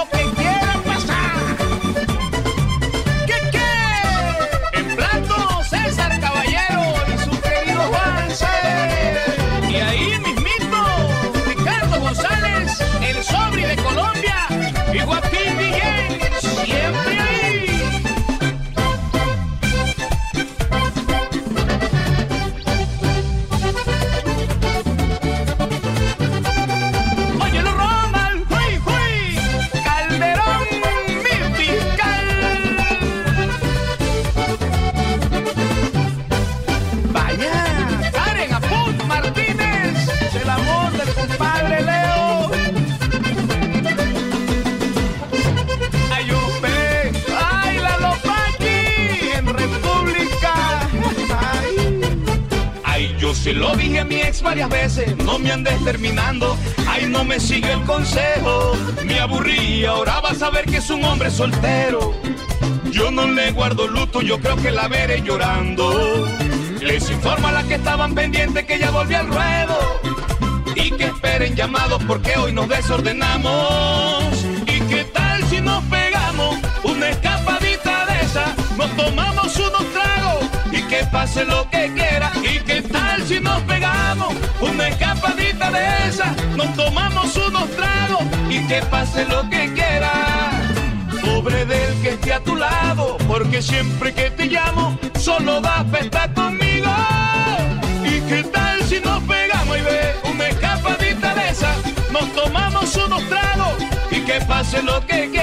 Lo 53.55 53.75
dije 53.75 54.01
a 54.01 54.05
mi 54.05 54.17
ex 54.17 54.43
varias 54.43 54.69
veces, 54.69 55.17
no 55.19 55.39
me 55.39 55.51
andes 55.51 55.83
terminando. 55.85 56.57
Ay, 56.89 57.07
no 57.09 57.25
me 57.25 57.41
sigue 57.41 57.73
el 57.73 57.83
consejo, 57.83 58.77
me 59.05 59.19
aburrí, 59.19 59.85
ahora 59.85 60.21
vas 60.21 60.41
a 60.43 60.51
ver 60.51 60.67
que 60.67 60.77
es 60.77 60.89
un 60.91 61.05
hombre 61.05 61.31
soltero. 61.31 62.15
Yo 62.91 63.11
no 63.11 63.27
le 63.27 63.51
guardo 63.53 63.89
luto, 63.89 64.21
yo 64.21 64.41
creo 64.41 64.57
que 64.57 64.71
la 64.71 64.89
veré 64.89 65.23
llorando. 65.23 66.29
Les 66.81 67.11
informo 67.11 67.49
a 67.49 67.53
las 67.53 67.65
que 67.65 67.75
estaban 67.75 68.15
pendientes 68.15 68.65
que 68.65 68.79
ya 68.79 68.91
volví 68.91 69.15
al 69.15 69.27
ruedo. 69.27 69.79
Y 70.75 70.93
que 70.93 71.05
esperen 71.05 71.55
llamados 71.55 72.03
porque 72.05 72.37
hoy 72.37 72.53
nos 72.53 72.69
desordenamos. 72.69 74.45
¿Y 74.67 74.81
qué 74.83 75.05
tal 75.13 75.43
si 75.45 75.61
nos 75.61 75.83
pegamos 75.85 76.57
una 76.85 77.11
escapadita 77.11 78.07
de 78.07 78.21
esa? 78.21 78.55
Nos 78.77 78.97
tomamos 78.97 79.57
unos 79.57 79.93
tragos 79.93 80.10
que 81.01 81.07
pase 81.07 81.45
lo 81.45 81.69
que 81.71 81.93
quiera. 81.95 82.31
¿Y 82.43 82.59
qué 82.61 82.83
tal 82.83 83.27
si 83.27 83.41
nos 83.41 83.61
pegamos 83.63 84.35
una 84.61 84.89
escapadita 84.89 85.71
de 85.71 86.09
esa? 86.09 86.35
Nos 86.57 86.75
tomamos 86.75 87.37
unos 87.37 87.71
tragos 87.71 88.25
y 88.51 88.59
que 88.67 88.83
pase 88.83 89.25
lo 89.27 89.49
que 89.49 89.73
quiera. 89.73 90.13
Pobre 91.25 91.65
del 91.65 91.95
que 92.03 92.11
esté 92.11 92.35
a 92.35 92.41
tu 92.41 92.55
lado, 92.57 93.17
porque 93.27 93.63
siempre 93.63 94.13
que 94.13 94.31
te 94.31 94.47
llamo, 94.47 94.99
solo 95.19 95.61
das 95.61 95.85
pa' 95.85 95.99
estar 95.99 96.35
conmigo. 96.35 96.91
¿Y 98.05 98.21
qué 98.29 98.43
tal 98.45 98.83
si 98.85 99.01
nos 99.01 99.23
pegamos 99.23 99.79
y 99.79 99.83
ve 99.83 100.15
una 100.31 100.49
escapadita 100.49 101.35
de 101.35 101.49
esa? 101.49 101.73
Nos 102.13 102.27
tomamos 102.35 102.97
unos 102.97 103.23
tragos 103.29 103.75
y 104.11 104.21
que 104.21 104.41
pase 104.43 104.83
lo 104.83 105.01
que 105.07 105.31
quiera. 105.31 105.40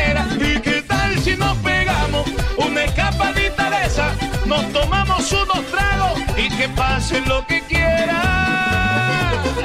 Unos 5.31 5.65
tragos 5.67 6.19
y 6.37 6.49
que 6.49 6.69
pase 6.69 7.21
lo 7.21 7.45
que 7.47 7.61
quiera. 7.63 8.21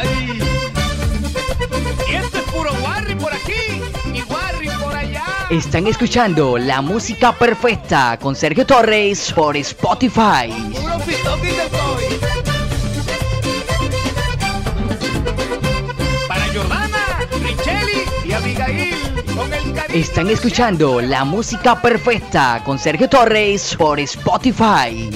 Ay. 0.01 0.41
Y 2.09 2.15
esto 2.15 2.39
es 2.39 2.45
puro 2.45 2.73
Warri 2.83 3.15
por 3.15 3.33
aquí 3.33 3.83
y 4.13 4.23
Warri 4.23 4.69
por 4.81 4.95
allá. 4.95 5.25
Están 5.51 5.87
escuchando 5.87 6.59
La 6.59 6.81
Música 6.81 7.33
Perfecta 7.33 8.19
con 8.21 8.35
Sergio 8.35 8.67
Torres 8.67 9.33
por 9.33 9.57
Spotify. 9.57 10.51
Puro. 10.51 10.93
Para 16.29 16.47
Jordana, 16.47 17.27
Richeli 17.43 18.03
y 18.25 18.33
Abigail 18.33 18.95
con 19.37 19.53
el 19.53 19.75
cariño. 19.75 20.01
Están 20.01 20.29
escuchando 20.31 21.01
La 21.01 21.25
Música 21.25 21.81
Perfecta 21.81 22.63
con 22.65 22.79
Sergio 22.79 23.09
Torres 23.09 23.77
por 23.77 24.01
Spotify. 24.01 25.11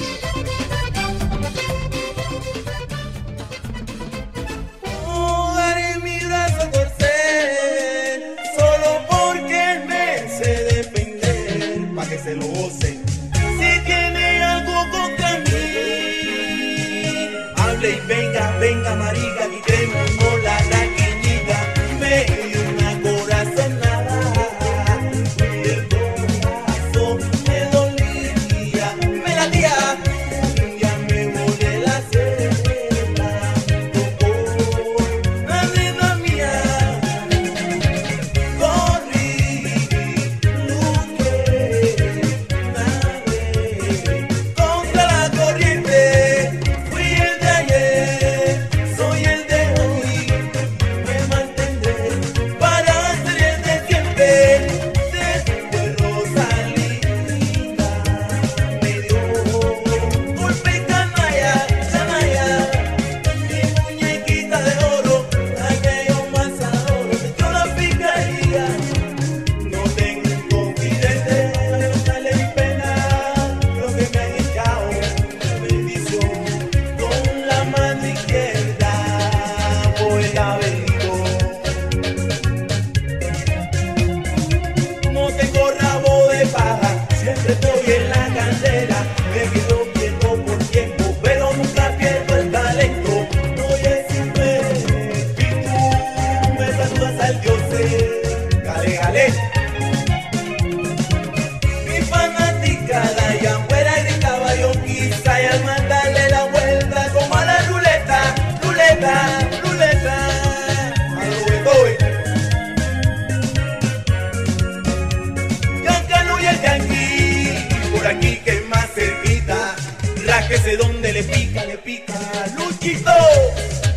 que 120.47 120.57
sé 120.57 120.77
dónde 120.77 121.11
le 121.11 121.23
pica, 121.23 121.65
le 121.65 121.77
pica. 121.77 122.13
Luchito, 122.57 123.11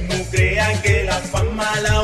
no 0.09 0.25
crean 0.31 0.81
que 0.83 1.05
la 1.05 1.19
fama 1.19 1.69
la 1.81 2.03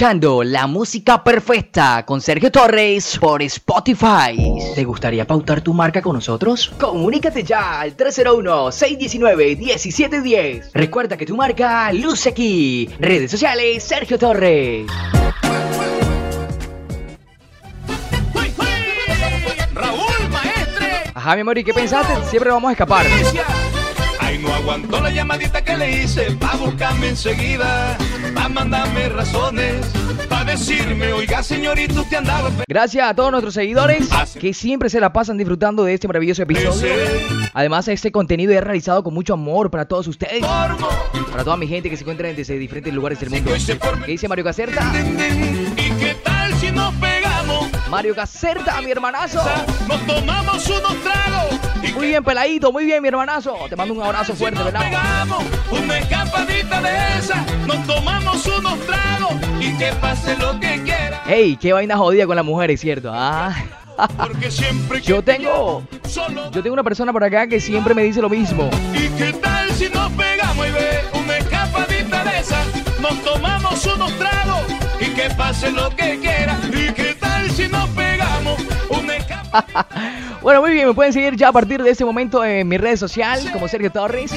escuchando 0.00 0.42
la 0.42 0.66
música 0.66 1.22
perfecta 1.22 2.06
con 2.06 2.22
Sergio 2.22 2.50
Torres 2.50 3.18
por 3.18 3.42
Spotify. 3.42 4.34
¿Te 4.74 4.82
gustaría 4.82 5.26
pautar 5.26 5.60
tu 5.60 5.74
marca 5.74 6.00
con 6.00 6.14
nosotros? 6.14 6.72
Comunícate 6.80 7.42
ya 7.42 7.82
al 7.82 7.94
301-619-1710. 7.98 10.70
Recuerda 10.72 11.18
que 11.18 11.26
tu 11.26 11.36
marca 11.36 11.92
luce 11.92 12.30
aquí. 12.30 12.88
Redes 12.98 13.30
sociales 13.30 13.84
Sergio 13.84 14.18
Torres. 14.18 14.86
Raúl, 19.74 20.30
maestre. 20.30 21.12
Ajá, 21.12 21.34
mi 21.34 21.42
amor, 21.42 21.58
¿y 21.58 21.64
qué 21.64 21.74
pensaste? 21.74 22.14
Siempre 22.30 22.50
vamos 22.50 22.70
a 22.70 22.72
escapar. 22.72 23.04
Ay, 24.18 24.38
no 24.38 24.50
aguantó 24.50 24.98
la 24.98 25.10
llamadita 25.10 25.62
que 25.62 25.76
le 25.76 25.90
hice 25.90 26.30
Pa' 26.40 26.56
buscarme 26.56 27.08
enseguida 27.08 27.98
Pa' 28.34 28.48
mandarme 28.48 29.08
razones 29.08 29.86
Pa' 30.28 30.44
decirme, 30.44 31.12
oiga 31.12 31.42
señorito, 31.42 32.02
usted 32.02 32.18
andaba 32.18 32.50
Gracias 32.68 33.08
a 33.08 33.14
todos 33.14 33.30
nuestros 33.30 33.54
seguidores 33.54 34.08
que 34.38 34.54
siempre 34.54 34.88
se 34.90 35.00
la 35.00 35.12
pasan 35.12 35.36
disfrutando 35.36 35.84
de 35.84 35.94
este 35.94 36.06
maravilloso 36.06 36.42
episodio. 36.42 36.92
Además, 37.52 37.88
este 37.88 38.12
contenido 38.12 38.52
es 38.52 38.62
realizado 38.62 39.02
con 39.02 39.14
mucho 39.14 39.34
amor 39.34 39.70
para 39.70 39.86
todos 39.86 40.06
ustedes. 40.06 40.44
Para 40.44 41.44
toda 41.44 41.56
mi 41.56 41.66
gente 41.66 41.90
que 41.90 41.96
se 41.96 42.02
encuentra 42.02 42.32
desde 42.32 42.58
diferentes 42.58 42.92
lugares 42.94 43.20
del 43.20 43.30
mundo. 43.30 43.52
¿Qué 44.04 44.12
dice 44.12 44.28
Mario 44.28 44.44
Caserta? 44.44 44.92
¿Y 45.76 45.90
qué 45.98 46.16
tal 46.22 46.54
si 46.54 46.66
pegamos? 46.68 47.19
Mario 47.90 48.14
Caserta, 48.14 48.80
mi 48.82 48.90
hermanazo. 48.92 49.42
Nos 49.88 50.06
tomamos 50.06 50.66
unos 50.68 50.94
tragos 51.02 51.60
Muy 51.94 52.06
bien, 52.08 52.22
peladito, 52.22 52.70
muy 52.72 52.84
bien, 52.84 53.02
mi 53.02 53.08
hermanazo. 53.08 53.56
Te 53.68 53.74
mando 53.76 53.94
un 53.94 54.02
abrazo 54.02 54.32
si 54.32 54.38
fuerte, 54.38 54.56
nos 54.60 54.66
¿verdad? 54.66 54.80
pegamos 54.88 55.44
una 55.70 55.98
escapadita 55.98 56.80
de 56.82 57.18
esa 57.18 57.44
Nos 57.66 57.86
tomamos 57.86 58.46
unos 58.46 58.78
tragos 58.86 59.32
y 59.60 59.72
que 59.76 59.92
pase 60.00 60.36
lo 60.36 60.58
que 60.60 60.82
quiera 60.82 61.22
Ey, 61.26 61.56
qué 61.56 61.72
vaina 61.72 61.96
jodida 61.96 62.26
con 62.26 62.36
las 62.36 62.44
mujeres, 62.44 62.80
¿cierto? 62.80 63.10
Ah. 63.12 63.54
Porque 64.16 64.50
siempre 64.50 65.00
Yo 65.02 65.22
te 65.22 65.34
tengo, 65.34 65.82
solo 66.08 66.50
yo 66.50 66.62
tengo 66.62 66.72
una 66.72 66.82
persona 66.84 67.12
por 67.12 67.22
acá 67.24 67.46
que 67.48 67.60
siempre 67.60 67.92
me 67.92 68.02
dice 68.02 68.22
lo 68.22 68.30
mismo. 68.30 68.70
¿Y 68.94 69.08
qué 69.18 69.32
tal 69.34 69.70
si 69.72 69.88
nos 69.90 70.10
pegamos 70.12 70.66
y 70.66 70.70
ve 70.70 71.00
una 71.12 71.36
escapadita 71.36 72.24
de 72.24 72.38
esa? 72.38 72.64
Nos 73.00 73.22
tomamos 73.22 73.84
unos 73.86 74.12
tragos 74.16 74.62
y 75.00 75.04
que 75.10 75.28
pase 75.36 75.70
lo 75.72 75.90
que 75.90 76.18
quiera. 76.18 76.29
Bueno, 80.42 80.62
muy 80.62 80.70
bien, 80.70 80.88
me 80.88 80.94
pueden 80.94 81.12
seguir 81.12 81.36
ya 81.36 81.48
a 81.48 81.52
partir 81.52 81.82
de 81.82 81.90
este 81.90 82.02
momento 82.04 82.42
en 82.42 82.66
mi 82.66 82.78
red 82.78 82.96
social 82.96 83.38
como 83.52 83.68
Sergio 83.68 83.92
Torres. 83.92 84.32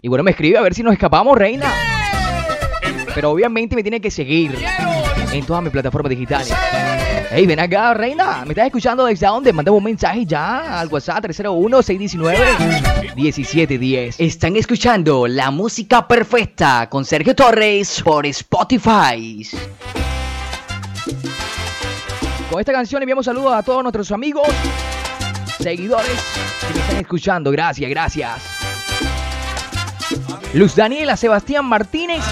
Y 0.00 0.08
bueno, 0.08 0.24
me 0.24 0.30
escribe 0.30 0.56
a 0.56 0.62
ver 0.62 0.72
si 0.74 0.82
nos 0.82 0.94
escapamos, 0.94 1.36
reina. 1.36 1.70
Pero 3.14 3.30
obviamente 3.30 3.76
me 3.76 3.82
tiene 3.82 4.00
que 4.00 4.10
seguir 4.10 4.56
en 5.32 5.44
todas 5.44 5.62
mis 5.62 5.72
plataformas 5.72 6.08
digitales. 6.10 6.54
Hey, 7.30 7.44
ven 7.44 7.60
acá, 7.60 7.92
reina. 7.92 8.44
¿Me 8.44 8.52
estás 8.52 8.66
escuchando 8.66 9.04
desde 9.04 9.26
dónde? 9.26 9.52
Mándame 9.52 9.76
un 9.76 9.84
mensaje 9.84 10.24
ya 10.24 10.80
al 10.80 10.88
WhatsApp 10.88 11.24
301-619-1710. 11.24 14.14
Están 14.18 14.56
escuchando 14.56 15.26
la 15.26 15.50
música 15.50 16.06
perfecta 16.06 16.88
con 16.88 17.04
Sergio 17.04 17.34
Torres 17.34 18.00
por 18.02 18.24
Spotify. 18.26 19.44
Con 22.50 22.60
esta 22.60 22.72
canción 22.72 23.02
enviamos 23.02 23.26
saludos 23.26 23.54
a 23.54 23.62
todos 23.62 23.82
nuestros 23.82 24.12
amigos, 24.12 24.46
seguidores 25.58 26.22
que 26.66 26.74
me 26.74 26.80
están 26.80 26.96
escuchando. 26.98 27.50
Gracias, 27.50 27.90
gracias. 27.90 28.42
Luz 30.54 30.76
Daniela, 30.76 31.16
Sebastián 31.16 31.64
Martínez, 31.64 32.22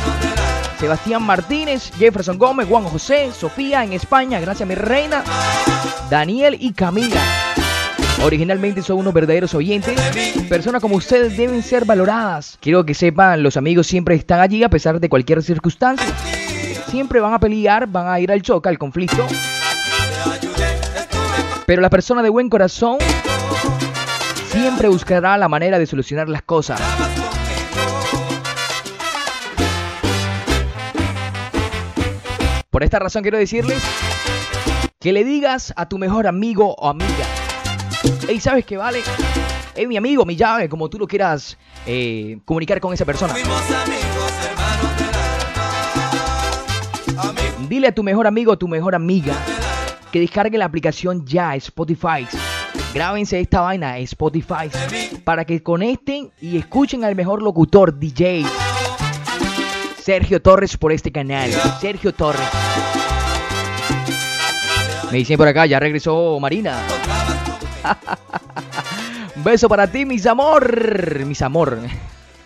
Sebastián 0.79 1.23
Martínez, 1.25 1.91
Jefferson 1.99 2.39
Gómez, 2.39 2.69
Juan 2.69 2.85
José, 2.85 3.33
Sofía 3.33 3.83
en 3.83 3.93
España, 3.93 4.39
gracias 4.39 4.69
mi 4.69 4.77
reina, 4.77 5.25
Daniel 6.09 6.57
y 6.61 6.73
Camila. 6.73 7.21
Originalmente 8.23 8.83
son 8.83 8.99
unos 8.99 9.13
verdaderos 9.13 9.53
oyentes. 9.55 10.01
Personas 10.49 10.81
como 10.81 10.95
ustedes 10.95 11.37
deben 11.37 11.63
ser 11.63 11.85
valoradas. 11.85 12.57
Quiero 12.61 12.87
que 12.87 12.95
sepan, 12.95 13.43
los 13.43 13.57
amigos 13.57 13.89
siempre 13.89 14.15
están 14.15 14.41
allí 14.41 14.63
a 14.63 14.71
pesar 14.71 15.01
de 15.01 15.09
cualquier 15.09 15.43
circunstancia. 15.43 16.07
Siempre 16.89 17.19
van 17.19 17.35
a 17.35 17.41
pelear, 17.41 17.89
van 17.89 18.07
a 18.07 18.21
ir 18.21 18.31
al 18.31 18.41
choque, 18.41 18.69
al 18.69 18.79
conflicto. 18.79 19.27
Pero 21.67 21.81
la 21.81 21.89
persona 21.89 22.23
de 22.23 22.29
buen 22.29 22.51
corazón 22.51 22.99
siempre 24.49 24.89
buscará 24.89 25.39
la 25.39 25.49
manera 25.49 25.79
de 25.79 25.87
solucionar 25.87 26.29
las 26.29 26.43
cosas. 26.43 26.81
Por 32.71 32.83
esta 32.83 32.99
razón 32.99 33.23
quiero 33.23 33.39
decirles 33.39 33.83
que 35.01 35.13
le 35.13 35.25
digas 35.25 35.73
a 35.77 35.89
tu 35.89 35.97
mejor 35.97 36.27
amigo 36.27 36.75
o 36.75 36.89
amiga, 36.89 37.25
hey, 38.29 38.41
¿sabes 38.41 38.67
qué 38.67 38.77
vale? 38.77 39.01
Es 39.75 39.89
mi 39.89 39.97
amigo, 39.97 40.25
mi 40.25 40.37
llave, 40.37 40.69
como 40.69 40.91
tú 40.91 40.99
lo 40.99 41.07
quieras 41.07 41.57
eh, 41.87 42.41
comunicar 42.45 42.81
con 42.81 42.93
esa 42.93 43.05
persona. 43.05 43.33
Dile 47.69 47.89
a 47.89 47.95
tu 47.95 48.03
mejor 48.03 48.27
amigo 48.27 48.53
o 48.53 48.59
tu 48.59 48.69
mejor 48.69 48.95
amiga 48.95 49.35
que 50.15 50.21
descargue 50.21 50.59
la 50.59 50.67
aplicación 50.67 51.27
ya 51.27 51.57
Spotify. 51.57 52.25
Grábense 52.95 53.41
esta 53.41 53.63
vaina 53.63 53.99
Spotify 53.99 54.71
para 55.25 55.45
que 55.45 55.61
conecten 55.61 56.31
y 56.41 56.57
escuchen 56.57 57.03
al 57.03 57.17
mejor 57.17 57.43
locutor 57.43 57.99
DJ 57.99 58.45
Sergio 60.01 60.41
Torres 60.41 60.77
por 60.77 60.93
este 60.93 61.11
canal. 61.11 61.51
Sergio 61.81 62.15
Torres. 62.15 62.47
Me 65.11 65.19
dicen 65.19 65.37
por 65.37 65.49
acá, 65.49 65.67
ya 65.67 65.81
regresó 65.81 66.39
Marina. 66.39 66.79
Un 69.35 69.43
beso 69.43 69.69
para 69.69 69.91
ti, 69.91 70.05
mis 70.05 70.25
amor. 70.27 71.27
Mis 71.27 71.43
amor. 71.43 71.77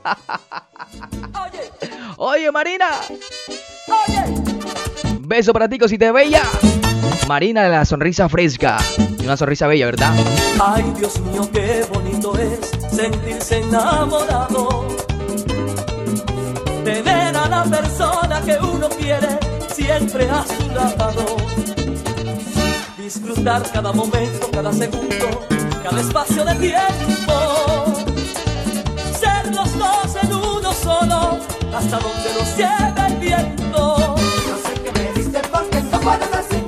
Oye, 2.16 2.50
Marina. 2.50 2.92
Beso 5.20 5.52
para 5.52 5.68
ti, 5.68 5.76
cosita 5.76 6.11
bella. 6.12 6.40
Marina 7.29 7.62
de 7.64 7.69
la 7.69 7.85
sonrisa 7.85 8.27
fresca. 8.31 8.79
Y 9.19 9.25
una 9.25 9.37
sonrisa 9.37 9.67
bella, 9.67 9.85
¿verdad? 9.85 10.14
Ay, 10.64 10.83
Dios 10.97 11.21
mío, 11.21 11.47
qué 11.53 11.85
bonito 11.93 12.33
es 12.38 12.71
sentirse 12.91 13.59
enamorado. 13.59 14.87
Tener 16.85 17.37
a 17.37 17.49
la 17.49 17.64
persona 17.64 18.41
que 18.41 18.57
uno 18.62 18.88
quiere 18.88 19.38
siempre 19.71 20.27
a 20.31 20.43
su 20.43 20.69
lado. 20.75 21.37
Disfrutar 22.97 23.62
cada 23.73 23.93
momento, 23.93 24.51
cada 24.51 24.73
segundo, 24.73 25.47
cada 25.83 26.01
espacio 26.01 26.47
de 26.47 26.55
tiempo. 26.55 27.85
Ser 29.21 29.55
los 29.55 29.79
dos 29.79 30.17
en 30.23 30.33
uno 30.33 30.73
solo, 30.73 31.38
hasta 31.77 31.99
donde 31.99 32.35
nos 32.38 32.57
lleve 32.57 33.07
el 33.07 33.17
viento. 33.17 33.99
No 33.99 34.17
sé 34.17 34.81
que 34.83 34.93
me 34.99 35.12
diste 35.12 35.41
porque 35.53 35.83
no 35.83 36.01
puedo 36.01 36.25
estar 36.25 36.67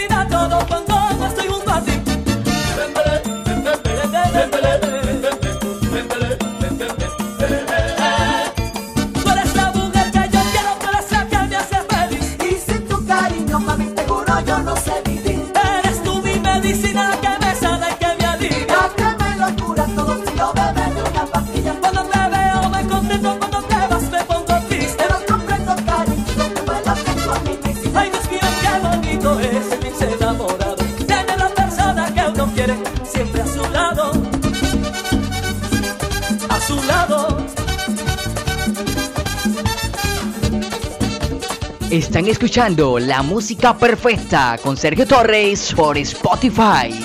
escuchando 42.31 42.97
la 42.97 43.21
música 43.21 43.77
perfecta 43.77 44.57
con 44.63 44.77
Sergio 44.77 45.05
Torres 45.05 45.73
por 45.75 45.97
Spotify. 45.97 47.00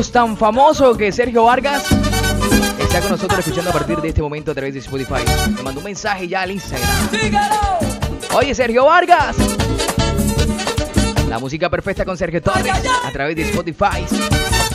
Somos 0.00 0.12
tan 0.12 0.36
famosos 0.38 0.96
que 0.96 1.12
Sergio 1.12 1.44
Vargas 1.44 1.84
está 2.78 3.02
con 3.02 3.10
nosotros 3.10 3.40
escuchando 3.40 3.68
a 3.68 3.72
partir 3.74 3.98
de 3.98 4.08
este 4.08 4.22
momento 4.22 4.52
a 4.52 4.54
través 4.54 4.72
de 4.72 4.80
Spotify. 4.80 5.20
Me 5.54 5.62
mandó 5.62 5.80
un 5.80 5.84
mensaje 5.84 6.26
ya 6.26 6.40
al 6.40 6.52
Instagram. 6.52 6.88
Oye, 8.32 8.54
Sergio 8.54 8.86
Vargas. 8.86 9.36
La 11.28 11.38
música 11.38 11.68
perfecta 11.68 12.06
con 12.06 12.16
Sergio 12.16 12.40
Torres 12.40 12.72
a 13.04 13.12
través 13.12 13.36
de 13.36 13.42
Spotify. 13.42 14.06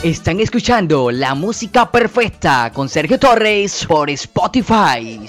Están 0.04 0.38
escuchando 0.38 1.10
la 1.10 1.34
música 1.34 1.90
perfecta 1.90 2.70
con 2.72 2.88
Sergio 2.88 3.18
Torres 3.18 3.84
por 3.84 4.08
Spotify. 4.10 5.26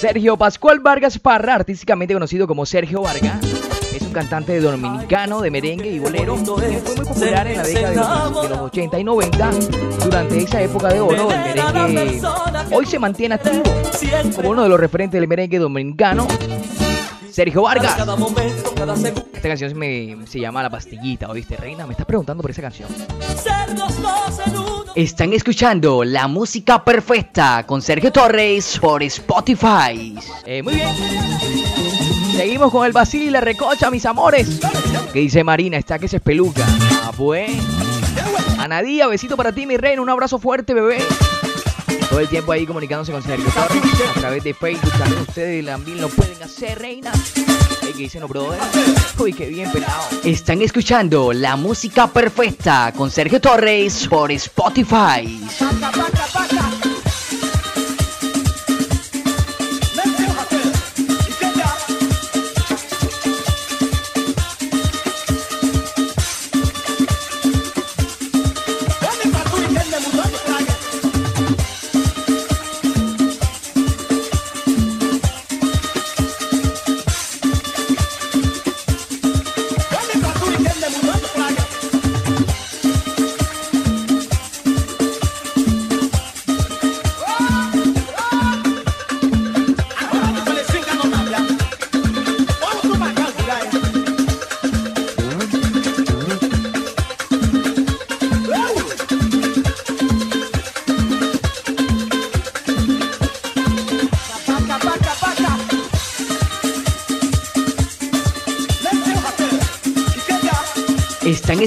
Sergio 0.00 0.36
Pascual 0.36 0.80
Vargas 0.80 1.16
Parra, 1.16 1.54
artísticamente 1.54 2.12
conocido 2.12 2.48
como 2.48 2.66
Sergio 2.66 3.02
Vargas, 3.02 3.38
un 4.12 4.14
cantante 4.14 4.60
dominicano 4.60 5.40
de 5.40 5.50
merengue 5.50 5.88
y 5.90 5.98
bolero 5.98 6.36
que 6.36 6.44
fue 6.80 6.96
muy 6.96 7.04
popular 7.06 7.46
en 7.46 7.56
la 7.56 7.62
década 7.62 7.88
de 7.90 7.96
los, 7.96 8.42
de 8.42 8.48
los 8.50 8.58
80 8.58 8.98
y 8.98 9.04
90. 9.04 9.50
Durante 10.04 10.38
esa 10.38 10.60
época 10.60 10.88
de 10.88 11.00
oro, 11.00 11.30
el 11.30 11.38
merengue 11.38 12.20
hoy 12.72 12.84
se 12.86 12.98
mantiene 12.98 13.36
activo 13.36 13.62
como 14.36 14.50
uno 14.50 14.64
de 14.64 14.68
los 14.68 14.78
referentes 14.78 15.18
del 15.18 15.26
merengue 15.28 15.58
dominicano. 15.58 16.28
Sergio 17.30 17.62
Vargas. 17.62 17.96
Esta 17.98 19.48
canción 19.48 19.78
me- 19.78 20.18
se 20.26 20.38
llama 20.38 20.62
La 20.62 20.68
Pastillita, 20.68 21.30
¿oíste, 21.30 21.56
Reina? 21.56 21.86
Me 21.86 21.92
estás 21.92 22.04
preguntando 22.04 22.42
por 22.42 22.50
esa 22.50 22.60
canción. 22.60 22.90
Están 24.94 25.32
escuchando 25.32 26.04
la 26.04 26.28
música 26.28 26.84
perfecta 26.84 27.64
con 27.66 27.80
Sergio 27.80 28.12
Torres 28.12 28.78
por 28.78 29.02
Spotify. 29.02 30.14
Eh, 30.44 30.62
muy 30.62 30.74
bien. 30.74 30.88
Seguimos 32.36 32.70
con 32.70 32.86
el 32.86 32.92
Basil 32.92 33.22
y 33.22 33.30
la 33.30 33.40
recocha, 33.40 33.90
mis 33.90 34.06
amores. 34.06 34.60
¿Qué 35.12 35.20
dice 35.20 35.44
Marina? 35.44 35.76
Está 35.76 35.98
que 35.98 36.08
se 36.08 36.16
espeluca. 36.16 36.64
Ah, 37.04 37.12
pues. 37.16 37.50
Anadía, 38.58 39.06
besito 39.06 39.36
para 39.36 39.52
ti, 39.52 39.66
mi 39.66 39.76
reina. 39.76 40.00
Un 40.02 40.10
abrazo 40.10 40.38
fuerte, 40.38 40.74
bebé. 40.74 40.98
Todo 42.08 42.20
el 42.20 42.28
tiempo 42.28 42.52
ahí 42.52 42.66
comunicándose 42.66 43.12
con 43.12 43.22
Sergio 43.22 43.50
Torres 43.52 43.82
a 44.16 44.20
través 44.20 44.44
de 44.44 44.54
Facebook. 44.54 44.92
También 44.98 45.22
ustedes 45.22 45.64
también 45.64 46.00
lo 46.00 46.08
pueden 46.08 46.42
hacer, 46.42 46.78
reina. 46.78 47.12
Ey, 47.82 47.92
¿Qué 47.92 47.98
dicen 47.98 48.20
los 48.20 48.30
brothers? 48.30 48.62
Uy, 49.18 49.32
qué 49.32 49.46
bien 49.46 49.70
pelado. 49.70 50.02
Están 50.24 50.62
escuchando 50.62 51.32
la 51.32 51.56
música 51.56 52.06
perfecta 52.06 52.92
con 52.96 53.10
Sergio 53.10 53.40
Torres 53.40 54.06
por 54.08 54.30
Spotify. 54.32 55.40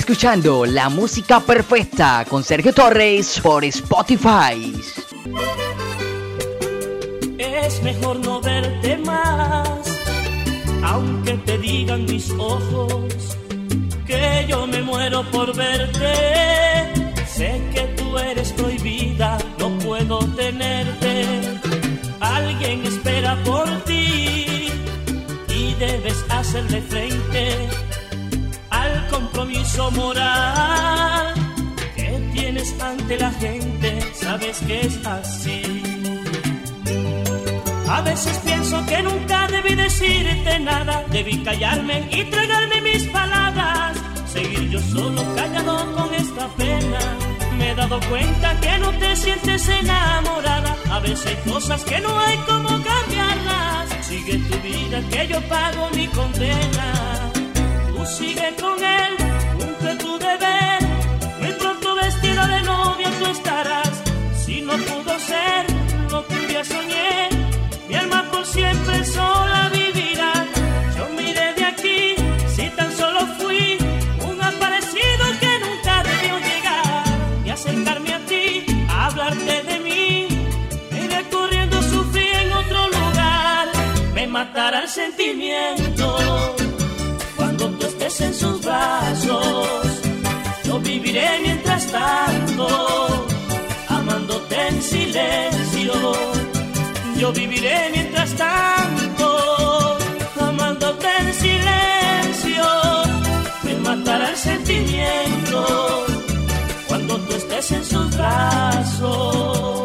Escuchando 0.06 0.68
la 0.68 0.88
música 0.88 1.39
perfecta 1.39 2.28
con 2.30 2.43
Sergio 2.43 2.72
Torres 2.72 3.39
por 3.41 3.66
Spotify. 3.66 4.72
es 7.39 7.82
mejor 7.82 8.20
no 8.20 8.39
verte 8.39 8.97
más, 8.97 9.68
aunque 10.84 11.34
te 11.45 11.58
digan 11.58 12.06
mis 12.06 12.30
ojos 12.38 13.03
que 14.06 14.45
yo 14.47 14.68
me 14.68 14.84
muero 14.84 15.24
por 15.32 15.56
verte. 15.56 16.14
Sé 17.26 17.60
que 17.74 17.82
tú 17.97 18.16
eres 18.20 18.51
prohibida, 18.51 19.39
no 19.58 19.76
puedo 19.80 20.20
tenerte. 20.36 21.26
Alguien 22.20 22.86
espera 22.86 23.36
por 23.43 23.68
ti 23.86 24.68
y 25.49 25.74
debes 25.80 26.24
hacerle 26.30 26.80
frente 26.84 27.84
moral 29.91 31.34
que 31.95 32.32
tienes 32.34 32.76
ante 32.82 33.17
la 33.17 33.32
gente. 33.32 33.99
Sabes 34.13 34.59
que 34.67 34.82
es 34.82 35.05
así. 35.05 35.84
A 37.88 38.01
veces 38.01 38.38
pienso 38.43 38.84
que 38.88 39.03
nunca 39.03 39.47
debí 39.47 39.76
decirte 39.76 40.59
nada, 40.59 41.05
debí 41.11 41.43
callarme 41.43 42.07
y 42.11 42.23
tragarme 42.26 42.82
mis 42.82 43.03
palabras, 43.05 43.97
seguir 44.26 44.69
yo 44.69 44.82
solo 44.82 45.23
callado 45.36 45.95
con 45.95 46.13
esta 46.13 46.47
pena. 46.57 46.99
Me 47.57 47.71
he 47.71 47.76
dado 47.76 47.99
cuenta 48.09 48.59
que 48.59 48.78
no 48.80 48.91
te 48.91 49.15
sientes 49.15 49.69
enamorada, 49.69 50.76
a 50.91 50.99
veces 50.99 51.28
hay 51.28 51.51
cosas 51.51 51.84
que 51.84 51.99
no 51.99 52.19
hay 52.19 52.38
como 52.39 52.69
cambiarlas. 52.69 53.89
Sigue 54.01 54.39
tu 54.39 54.57
vida 54.59 55.01
que 55.11 55.28
yo 55.28 55.41
pago 55.47 55.89
mi 55.95 56.07
condena. 56.07 57.32
Tú 57.95 58.05
sigue 58.05 58.53
con 58.59 58.84
él, 58.84 59.15
de 62.48 62.62
novia 62.64 63.10
tú 63.20 63.26
estarás. 63.26 63.91
Si 64.46 64.62
no 64.62 64.74
pudo 64.74 65.20
ser 65.20 65.66
lo 66.12 66.26
que 66.28 66.36
un 66.36 66.66
soñé, 66.66 67.30
mi 67.88 67.96
alma 67.96 68.26
por 68.32 68.46
siempre 68.46 69.04
sola 69.06 69.70
vivirá. 69.74 70.34
Yo 70.98 71.10
miré 71.18 71.54
de 71.54 71.66
aquí, 71.66 72.16
si 72.56 72.70
tan 72.78 72.91
solo 72.96 73.22
fui 73.38 73.78
un 74.30 74.41
aparecido 74.41 75.24
que 75.41 75.52
nunca 75.66 76.04
debió 76.10 76.34
llegar. 76.50 77.04
Y 77.46 77.50
acercarme 77.50 78.14
a 78.14 78.20
ti, 78.26 78.66
a 78.89 79.06
hablarte 79.08 79.64
de 79.70 79.80
mí. 79.80 80.28
Iré 81.04 81.22
corriendo, 81.32 81.82
sufrí 81.82 82.28
en 82.43 82.52
otro 82.54 82.88
lugar. 82.89 83.68
Me 84.14 84.28
matará 84.28 84.84
el 84.84 84.89
sentimiento 84.89 86.18
cuando 87.36 87.70
tú 87.78 87.86
estés 87.86 88.22
en 88.22 88.34
sus 88.34 88.62
brazos. 88.62 89.95
Viviré 90.96 91.41
mientras 91.41 91.91
tanto, 91.91 93.26
amándote 93.89 94.56
en 94.70 94.82
silencio. 94.82 95.93
Yo 97.18 97.34
viviré 97.34 97.89
mientras 97.91 98.34
tanto, 98.36 99.98
amándote 100.39 101.08
en 101.20 101.34
silencio. 101.34 102.64
Me 103.64 103.76
matará 103.76 104.30
el 104.30 104.38
sentimiento 104.38 106.06
cuando 106.88 107.18
tú 107.18 107.36
estés 107.36 107.72
en 107.74 107.84
sus 107.84 108.16
brazos. 108.16 109.84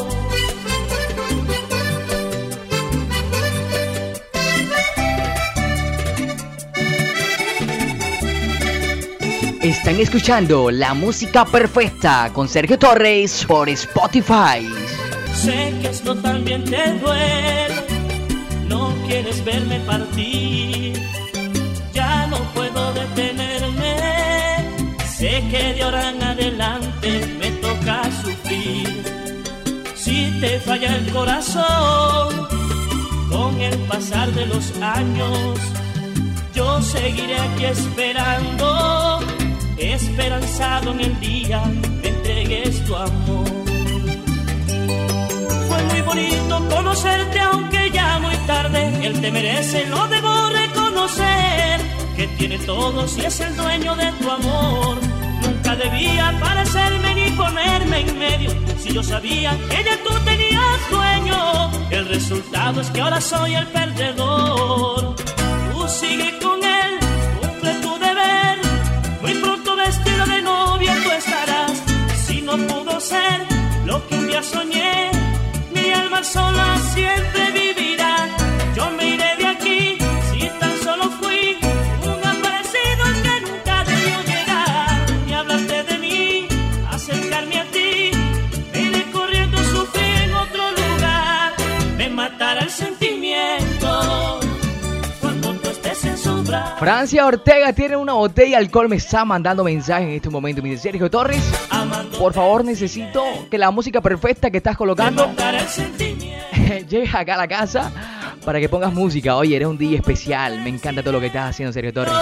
Están 9.80 9.98
escuchando 9.98 10.70
la 10.70 10.92
música 10.92 11.46
perfecta 11.46 12.30
con 12.34 12.46
Sergio 12.50 12.78
Torres 12.78 13.46
por 13.46 13.66
Spotify. 13.70 14.68
Sé 15.34 15.74
que 15.80 15.88
esto 15.88 16.14
también 16.16 16.64
te 16.66 16.98
duele, 16.98 17.86
no 18.68 18.94
quieres 19.06 19.42
verme 19.42 19.80
partir, 19.80 21.00
ya 21.94 22.26
no 22.26 22.36
puedo 22.52 22.92
detenerme, 22.92 23.96
sé 25.16 25.42
que 25.50 25.72
de 25.72 25.82
ahora 25.82 26.10
en 26.10 26.22
adelante 26.24 27.36
me 27.40 27.50
toca 27.52 28.02
sufrir. 28.22 29.02
Si 29.96 30.30
te 30.42 30.60
falla 30.60 30.94
el 30.94 31.10
corazón, 31.10 32.48
con 33.30 33.58
el 33.58 33.78
pasar 33.88 34.30
de 34.32 34.44
los 34.44 34.76
años, 34.82 35.58
yo 36.54 36.82
seguiré 36.82 37.40
aquí 37.40 37.64
esperando, 37.64 39.20
esperanzado 39.82 40.92
en 40.92 41.00
el 41.00 41.20
día 41.20 41.62
me 42.02 42.08
entregues 42.08 42.84
tu 42.84 42.94
amor. 42.94 43.46
Fue 45.68 45.82
muy 45.84 46.00
bonito 46.02 46.68
conocerte, 46.68 47.40
aunque 47.40 47.90
ya 47.90 48.18
muy 48.18 48.36
tarde. 48.46 49.06
Él 49.06 49.20
te 49.20 49.30
merece, 49.30 49.86
lo 49.86 50.06
debo 50.08 50.50
reconocer. 50.50 51.80
Que 52.16 52.26
tiene 52.38 52.58
todo 52.58 53.06
si 53.08 53.20
es 53.22 53.40
el 53.40 53.56
dueño 53.56 53.96
de 53.96 54.12
tu 54.12 54.30
amor. 54.30 54.98
Nunca 55.42 55.76
debía 55.76 56.38
parecerme 56.40 57.14
ni 57.14 57.30
ponerme 57.30 58.00
en 58.00 58.18
medio. 58.18 58.50
Si 58.78 58.92
yo 58.92 59.02
sabía 59.02 59.56
que 59.70 59.84
ya 59.84 59.96
tú 60.04 60.14
tenías 60.24 60.90
dueño. 60.90 61.70
El 61.90 62.06
resultado 62.08 62.80
es 62.80 62.90
que 62.90 63.00
ahora 63.00 63.20
soy 63.20 63.54
el 63.54 63.66
perdedor. 63.68 65.16
Tú 65.72 65.88
sigue 65.88 66.38
con 66.38 66.62
él, 66.62 66.92
cumple 67.40 67.72
tu 67.74 67.98
deber. 67.98 68.58
Muy 69.22 69.34
pronto 69.34 69.59
no 72.50 72.66
pudo 72.66 73.00
ser 73.00 73.46
lo 73.86 74.06
que 74.08 74.14
un 74.16 74.26
día 74.26 74.42
soñé, 74.42 75.10
mi 75.72 75.92
alma 75.92 76.22
sola 76.24 76.78
siempre 76.92 77.52
vivirá. 77.52 77.79
Francia 96.78 97.26
Ortega 97.26 97.72
tiene 97.72 97.96
una 97.96 98.14
botella 98.14 98.58
de 98.58 98.64
alcohol, 98.64 98.88
me 98.88 98.96
está 98.96 99.24
mandando 99.24 99.62
mensaje 99.62 100.04
en 100.04 100.10
este 100.10 100.30
momento. 100.30 100.62
Me 100.62 100.70
dice 100.70 100.84
Sergio 100.84 101.10
Torres, 101.10 101.42
por 102.18 102.32
favor 102.32 102.64
necesito 102.64 103.22
que 103.50 103.58
la 103.58 103.70
música 103.70 104.00
perfecta 104.00 104.50
que 104.50 104.56
estás 104.56 104.76
colocando 104.76 105.30
llegue 106.88 107.10
acá 107.12 107.34
a 107.34 107.36
la 107.36 107.48
casa 107.48 107.92
para 108.44 108.60
que 108.60 108.68
pongas 108.68 108.92
música. 108.92 109.36
Oye, 109.36 109.56
eres 109.56 109.68
un 109.68 109.76
día 109.78 109.98
especial, 109.98 110.60
me 110.62 110.70
encanta 110.70 111.02
todo 111.02 111.12
lo 111.12 111.20
que 111.20 111.26
estás 111.26 111.50
haciendo, 111.50 111.72
Sergio 111.72 111.92
Torres. 111.92 112.14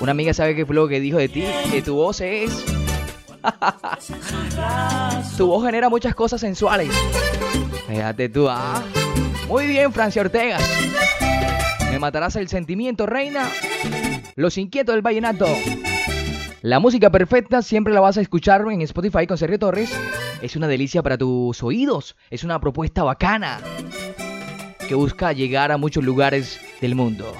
Una 0.00 0.12
amiga 0.12 0.32
sabe 0.34 0.54
qué 0.54 0.64
fue 0.64 0.74
lo 0.74 0.86
que 0.86 1.00
dijo 1.00 1.18
de 1.18 1.28
ti, 1.28 1.44
que 1.70 1.82
tu 1.82 1.96
voz 1.96 2.20
es... 2.20 2.64
tu 5.36 5.46
voz 5.46 5.64
genera 5.64 5.88
muchas 5.88 6.14
cosas 6.14 6.40
sensuales. 6.40 6.88
Fíjate 7.88 8.28
tú, 8.28 8.48
ah. 8.48 8.82
Muy 9.48 9.66
bien, 9.66 9.92
Francia 9.92 10.22
Ortega. 10.22 10.58
Me 11.94 12.00
matarás 12.00 12.34
el 12.34 12.48
sentimiento, 12.48 13.06
reina. 13.06 13.48
Los 14.34 14.58
inquietos 14.58 14.96
del 14.96 15.02
vallenato. 15.02 15.46
La 16.60 16.80
música 16.80 17.08
perfecta 17.08 17.62
siempre 17.62 17.94
la 17.94 18.00
vas 18.00 18.18
a 18.18 18.20
escuchar 18.20 18.64
en 18.68 18.82
Spotify 18.82 19.28
con 19.28 19.38
Sergio 19.38 19.60
Torres. 19.60 19.96
Es 20.42 20.56
una 20.56 20.66
delicia 20.66 21.04
para 21.04 21.16
tus 21.16 21.62
oídos. 21.62 22.16
Es 22.30 22.42
una 22.42 22.60
propuesta 22.60 23.04
bacana 23.04 23.60
que 24.88 24.96
busca 24.96 25.32
llegar 25.32 25.70
a 25.70 25.76
muchos 25.76 26.02
lugares 26.02 26.60
del 26.80 26.96
mundo. 26.96 27.32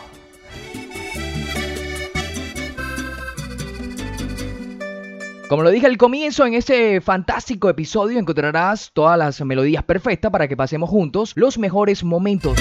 Como 5.49 5.65
lo 5.65 5.71
dije 5.71 5.89
al 5.89 5.97
comienzo, 5.97 6.47
en 6.47 6.55
este 6.55 7.01
fantástico 7.01 7.69
episodio 7.69 8.21
encontrarás 8.21 8.93
todas 8.93 9.19
las 9.19 9.41
melodías 9.41 9.83
perfectas 9.83 10.31
para 10.31 10.47
que 10.47 10.57
pasemos 10.57 10.89
juntos 10.89 11.33
los 11.35 11.59
mejores 11.59 12.05
momentos. 12.05 12.57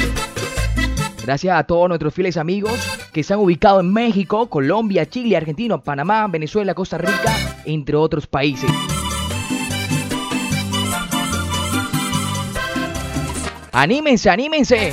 Gracias 1.23 1.57
a 1.57 1.63
todos 1.63 1.87
nuestros 1.87 2.13
fieles 2.13 2.35
amigos 2.35 2.73
que 3.13 3.23
se 3.23 3.33
han 3.33 3.39
ubicado 3.39 3.79
en 3.79 3.93
México, 3.93 4.49
Colombia, 4.49 5.05
Chile, 5.05 5.37
Argentina, 5.37 5.81
Panamá, 5.81 6.27
Venezuela, 6.27 6.73
Costa 6.73 6.97
Rica, 6.97 7.33
entre 7.63 7.95
otros 7.95 8.27
países. 8.27 8.69
Anímense, 13.71 14.29
anímense 14.29 14.91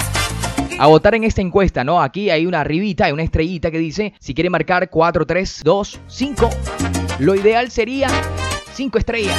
a 0.79 0.87
votar 0.87 1.17
en 1.17 1.25
esta 1.25 1.43
encuesta, 1.43 1.83
¿no? 1.83 2.01
Aquí 2.01 2.31
hay 2.31 2.47
una 2.47 2.61
arribita, 2.61 3.07
hay 3.07 3.13
una 3.13 3.25
estrellita 3.25 3.73
que 3.73 3.79
dice 3.79 4.15
si 4.21 4.33
quiere 4.33 4.49
marcar 4.51 4.89
4, 4.89 5.27
3, 5.27 5.63
2, 5.65 6.01
5. 6.07 6.51
Lo 7.19 7.35
ideal 7.35 7.73
sería 7.73 8.09
5 8.73 8.99
estrellas. 8.99 9.39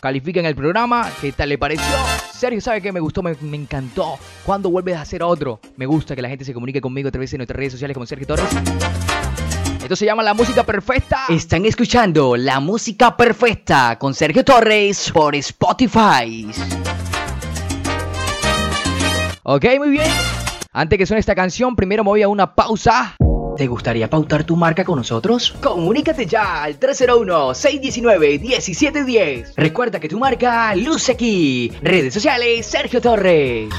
Califiquen 0.00 0.44
el 0.44 0.56
programa, 0.56 1.08
¿qué 1.20 1.30
tal 1.32 1.48
le 1.48 1.56
pareció? 1.56 1.84
Sergio, 2.36 2.60
¿sabe 2.60 2.82
qué? 2.82 2.92
Me 2.92 3.00
gustó, 3.00 3.22
me, 3.22 3.34
encantó. 3.56 4.18
¿Cuándo 4.44 4.70
vuelves 4.70 4.96
a 4.96 5.00
hacer 5.00 5.22
otro? 5.22 5.58
Me 5.76 5.86
gusta 5.86 6.14
que 6.14 6.20
la 6.20 6.28
gente 6.28 6.44
se 6.44 6.52
comunique 6.52 6.82
conmigo 6.82 7.08
a 7.08 7.10
través 7.10 7.30
de 7.30 7.38
nuestras 7.38 7.56
redes 7.56 7.72
sociales 7.72 7.94
como 7.94 8.04
Sergio 8.04 8.26
Torres. 8.26 8.46
Esto 9.82 9.96
se 9.96 10.04
llama 10.04 10.22
La 10.22 10.34
Música 10.34 10.62
Perfecta. 10.62 11.24
Están 11.30 11.64
escuchando 11.64 12.36
La 12.36 12.60
Música 12.60 13.16
Perfecta 13.16 13.96
con 13.98 14.12
Sergio 14.12 14.44
Torres 14.44 15.10
por 15.12 15.34
Spotify. 15.34 16.46
Ok, 19.44 19.64
muy 19.78 19.90
bien. 19.90 20.10
Antes 20.72 20.98
que 20.98 21.06
suene 21.06 21.20
esta 21.20 21.34
canción, 21.34 21.74
primero 21.74 22.04
me 22.04 22.10
voy 22.10 22.22
a 22.22 22.28
una 22.28 22.54
pausa. 22.54 23.16
¿Te 23.56 23.66
gustaría 23.66 24.10
pautar 24.10 24.44
tu 24.44 24.56
marca 24.56 24.84
con 24.84 24.98
nosotros? 24.98 25.54
Comunícate 25.62 26.26
ya 26.26 26.64
al 26.64 26.78
301-619-1710. 26.78 29.54
Recuerda 29.56 29.98
que 29.98 30.08
tu 30.08 30.18
marca 30.18 30.74
luce 30.74 31.12
aquí. 31.12 31.72
Redes 31.82 32.12
sociales, 32.12 32.66
Sergio 32.66 33.00
Torres. 33.00 33.70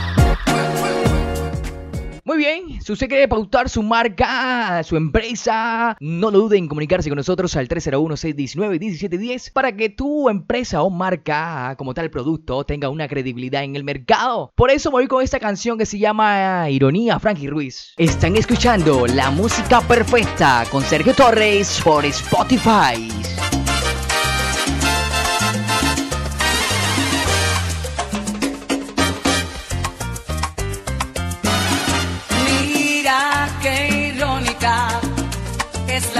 Muy 2.28 2.40
bien, 2.40 2.82
si 2.82 2.92
usted 2.92 3.08
quiere 3.08 3.26
pautar 3.30 3.70
su 3.70 3.82
marca, 3.82 4.84
su 4.84 4.98
empresa, 4.98 5.96
no 6.02 6.30
lo 6.30 6.40
duden 6.40 6.64
en 6.64 6.68
comunicarse 6.68 7.08
con 7.08 7.16
nosotros 7.16 7.56
al 7.56 7.70
301-619-1710 7.70 9.54
para 9.54 9.74
que 9.78 9.88
tu 9.88 10.28
empresa 10.28 10.82
o 10.82 10.90
marca, 10.90 11.74
como 11.78 11.94
tal 11.94 12.10
producto, 12.10 12.66
tenga 12.66 12.90
una 12.90 13.08
credibilidad 13.08 13.64
en 13.64 13.78
el 13.78 13.86
mercado. 13.86 14.52
Por 14.56 14.72
eso 14.72 14.90
me 14.90 14.96
voy 14.96 15.08
con 15.08 15.24
esta 15.24 15.40
canción 15.40 15.78
que 15.78 15.86
se 15.86 16.00
llama 16.00 16.70
Ironía, 16.70 17.18
Frankie 17.18 17.48
Ruiz. 17.48 17.94
Están 17.96 18.36
escuchando 18.36 19.08
la 19.08 19.32
música 19.32 19.80
perfecta 19.80 20.66
con 20.70 20.84
Sergio 20.84 21.14
Torres 21.14 21.80
por 21.82 22.04
Spotify. 22.04 23.10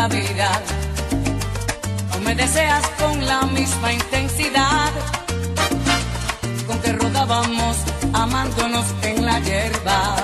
Navidad. 0.10 0.62
Me 2.24 2.34
deseas 2.34 2.88
con 3.00 3.26
la 3.26 3.42
misma 3.44 3.92
intensidad 3.94 4.92
con 6.66 6.80
que 6.80 6.94
rodábamos 6.94 7.78
amándonos 8.14 8.86
en 9.02 9.26
la 9.26 9.40
hierba. 9.40 10.16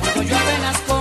Cuando 0.00 0.22
yo 0.22 0.36
apenas 0.36 0.78
con 0.86 0.97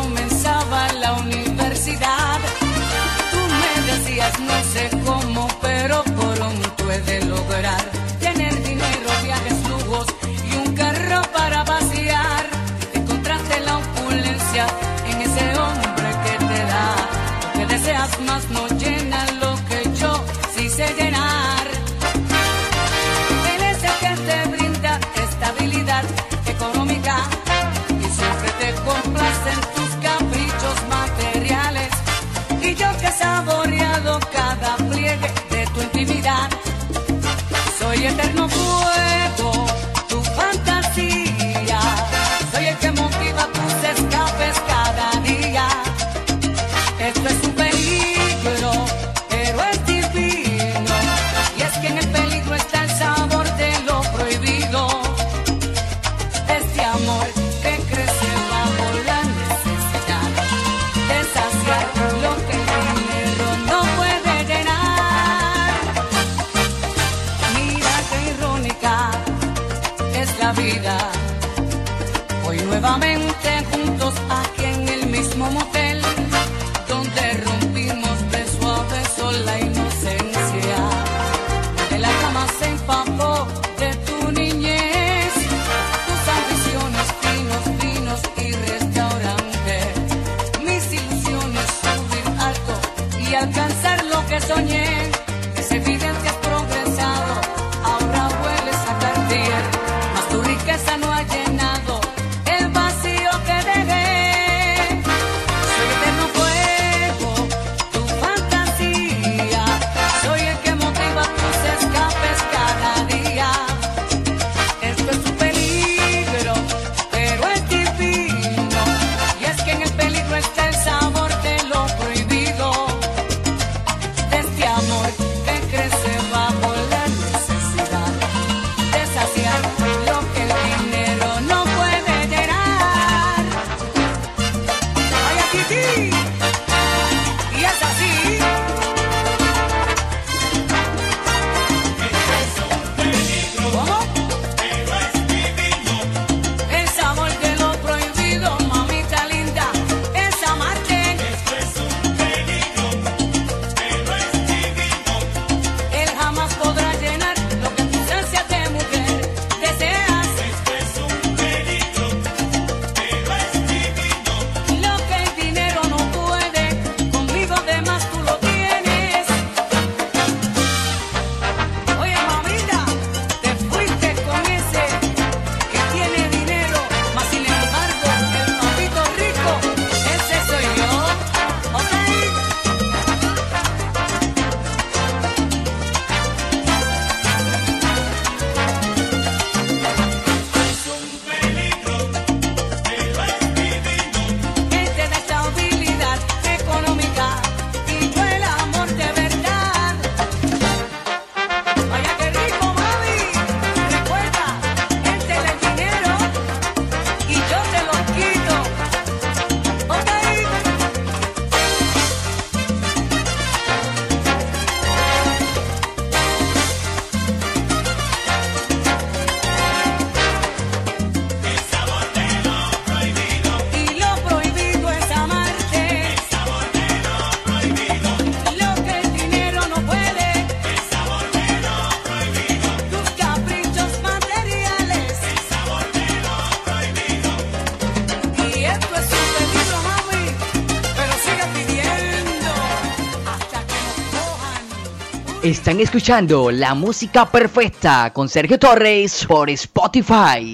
Están 245.48 245.80
escuchando 245.80 246.52
la 246.52 246.74
música 246.74 247.26
perfecta 247.26 248.12
con 248.12 248.28
Sergio 248.28 248.60
Torres 248.60 249.26
por 249.26 249.50
Spotify. 249.50 250.54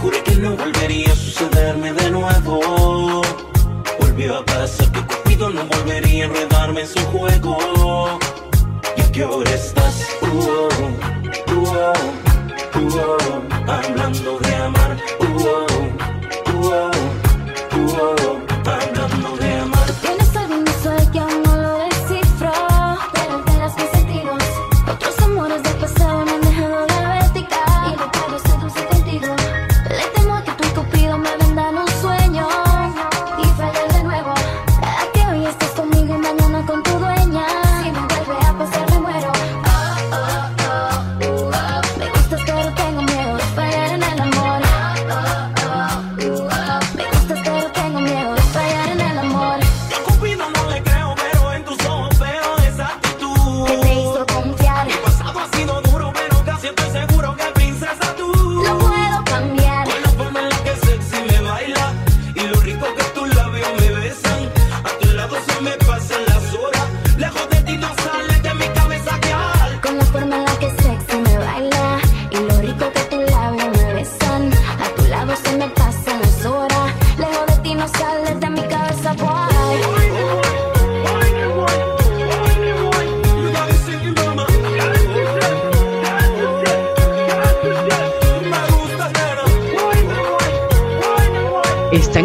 Juré 0.00 0.22
que 0.22 0.36
no 0.36 0.56
volvería 0.56 1.12
a 1.12 1.14
sucederme 1.14 1.92
de 1.92 2.10
nuevo. 2.10 3.20
Volvió 4.00 4.38
a 4.38 4.44
pasar 4.46 4.90
que 4.90 5.02
Cupido 5.02 5.50
no 5.50 5.66
volvería 5.66 6.24
a 6.24 6.28
enredarme 6.28 6.80
en 6.80 6.86
su 6.88 6.98
juego. 7.08 8.18
¿Y 8.96 9.00
a 9.02 9.12
qué 9.12 9.24
hora 9.26 9.50
estás? 9.50 10.16
Uh, 10.22 10.26
oh, 10.26 10.68
uh, 11.52 11.68
oh, 11.68 11.92
uh, 12.78 12.96
oh, 12.96 13.70
hablando 13.70 14.38
de 14.38 14.47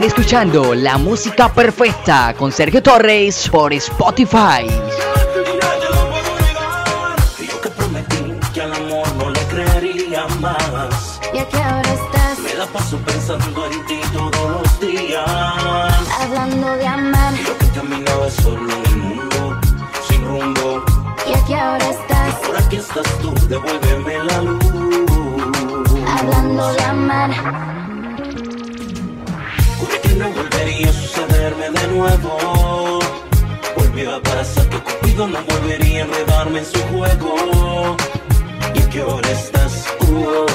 Están 0.04 0.20
escuchando 0.20 0.76
la 0.76 0.98
música 0.98 1.48
perfecta 1.48 2.36
con 2.38 2.52
Sergio 2.52 2.84
Torres 2.84 3.48
por 3.50 3.72
Spotify. 3.72 4.66
Y 4.66 4.68
nadie 4.68 5.88
lo 5.90 6.10
puedo 6.10 6.36
negar. 6.42 7.16
Y 7.40 7.48
yo 7.48 7.62
que 7.62 7.70
prometí 7.70 8.38
que 8.54 8.62
al 8.64 8.74
amor 8.74 9.08
no 9.16 9.30
le 9.30 9.40
creería 9.48 10.28
más. 10.42 11.22
¿Y 11.34 11.38
a 11.38 11.48
qué 11.48 11.56
hora 11.56 11.94
estás? 11.94 12.38
Me 12.40 12.54
la 12.54 12.66
paso 12.66 12.98
pensando 12.98 13.66
en 13.66 13.86
ti 13.86 14.02
todos 14.12 14.62
los 14.62 14.80
días. 14.82 15.24
Hablando 16.20 16.76
de 16.76 16.86
amar. 16.86 17.34
Yo 17.36 17.58
que 17.60 17.68
caminaba 17.68 18.30
solo 18.30 18.74
en 18.74 18.86
el 18.86 18.98
mundo, 18.98 19.58
sin 20.10 20.26
rumbo. 20.26 20.84
¿Y 21.26 21.34
a 21.34 21.46
qué 21.46 21.54
hora 21.54 21.90
estás? 21.90 22.36
Ahora 22.46 22.68
que 22.68 22.76
estás 22.76 23.08
tú, 23.22 23.34
devuélveme 23.48 23.80
la 23.80 23.83
de 31.56 31.88
nuevo. 31.90 33.00
Volvió 33.76 34.16
a 34.16 34.22
pasar 34.22 34.68
que 34.70 34.80
Cupido 34.80 35.28
no 35.28 35.40
volvería 35.44 36.00
a 36.00 36.06
enredarme 36.06 36.60
en 36.60 36.66
su 36.66 36.80
juego. 36.92 37.96
¿Y 38.74 38.80
qué 38.90 39.04
hora 39.04 39.30
estás? 39.30 39.86
Uh, 40.10 40.53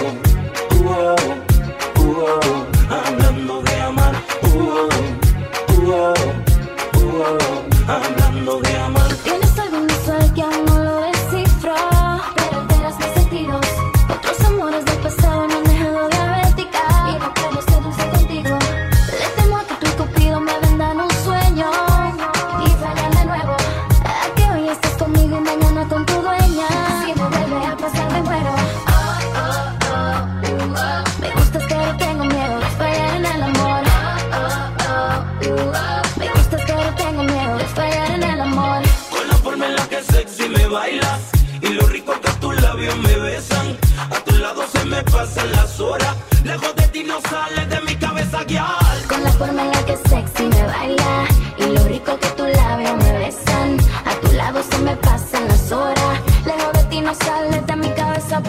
las 55.68 55.72
horas 55.72 56.20
Lejos 56.46 56.72
de 56.72 56.84
ti 56.84 57.00
no 57.00 57.14
sales 57.14 57.66
de 57.66 57.76
mi 57.76 57.88
cabeza, 57.90 58.40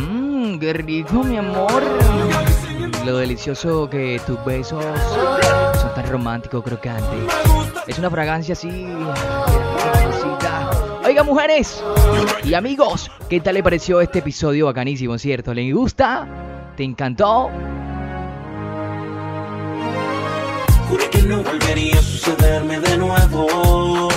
Mmm, 0.00 0.58
qué 0.58 0.72
rico, 0.72 1.24
mi 1.24 1.36
amor. 1.36 1.82
Lo 3.04 3.16
delicioso 3.16 3.88
que 3.90 4.20
tus 4.26 4.42
besos 4.44 4.84
son 5.80 5.94
tan 5.94 6.08
románticos, 6.08 6.62
crocantes. 6.62 7.32
Es 7.86 7.98
una 7.98 8.10
fragancia 8.10 8.52
así. 8.52 8.86
Oiga, 11.04 11.22
mujeres 11.22 11.82
y 12.44 12.54
amigos, 12.54 13.10
¿qué 13.30 13.40
tal 13.40 13.54
le 13.54 13.62
pareció 13.62 14.00
este 14.00 14.18
episodio 14.20 14.66
bacanísimo, 14.66 15.16
cierto? 15.18 15.54
¿Le 15.54 15.72
gusta? 15.72 16.26
¿Te 16.76 16.84
encantó? 16.84 17.50
Juré 20.88 21.10
que 21.10 21.22
no 21.22 21.42
volvería 21.42 21.98
a 21.98 22.02
sucederme 22.02 22.78
de 22.80 22.98
nuevo. 22.98 24.07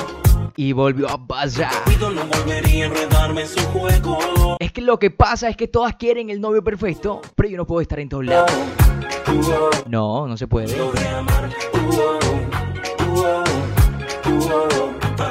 Y 0.61 0.73
volvió 0.73 1.09
a 1.09 1.17
pasar. 1.17 1.71
Cupido 1.85 2.11
no 2.11 2.23
volvería 2.23 2.83
a 2.83 2.87
enredarme 2.89 3.41
en 3.41 3.47
su 3.47 3.59
juego. 3.69 4.57
Es 4.59 4.71
que 4.71 4.81
lo 4.81 4.99
que 4.99 5.09
pasa 5.09 5.49
es 5.49 5.57
que 5.57 5.67
todas 5.67 5.95
quieren 5.95 6.29
el 6.29 6.39
novio 6.39 6.63
perfecto, 6.63 7.19
pero 7.35 7.49
yo 7.49 7.57
no 7.57 7.65
puedo 7.65 7.81
estar 7.81 7.99
en 7.99 8.07
todos 8.07 8.25
lados. 8.25 8.51
No, 9.87 10.27
no 10.27 10.37
se 10.37 10.45
puede. 10.45 10.77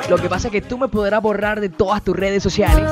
lo 0.08 0.16
que 0.16 0.28
pasa 0.28 0.48
es 0.48 0.52
que 0.52 0.62
tú 0.62 0.76
me 0.76 0.88
podrás 0.88 1.22
borrar 1.22 1.60
de 1.60 1.68
todas 1.68 2.02
tus 2.02 2.16
redes 2.16 2.42
sociales, 2.42 2.90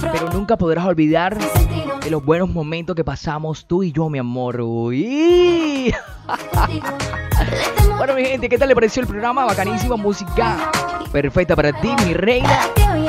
pero 0.00 0.28
nunca 0.32 0.56
podrás 0.56 0.84
olvidar 0.86 1.38
de 1.38 2.10
los 2.10 2.24
buenos 2.24 2.48
momentos 2.48 2.96
que 2.96 3.04
pasamos 3.04 3.64
tú 3.64 3.84
y 3.84 3.92
yo, 3.92 4.08
mi 4.08 4.18
amor. 4.18 4.60
Uy. 4.60 5.94
Bueno, 8.00 8.14
mi 8.14 8.24
gente, 8.24 8.48
¿qué 8.48 8.56
tal 8.56 8.68
le 8.68 8.74
pareció 8.74 9.02
el 9.02 9.06
programa? 9.06 9.44
Bacanísimo, 9.44 9.98
música 9.98 10.70
perfecta 11.12 11.54
para 11.54 11.70
ti, 11.70 11.94
mi 12.06 12.14
reina. 12.14 12.60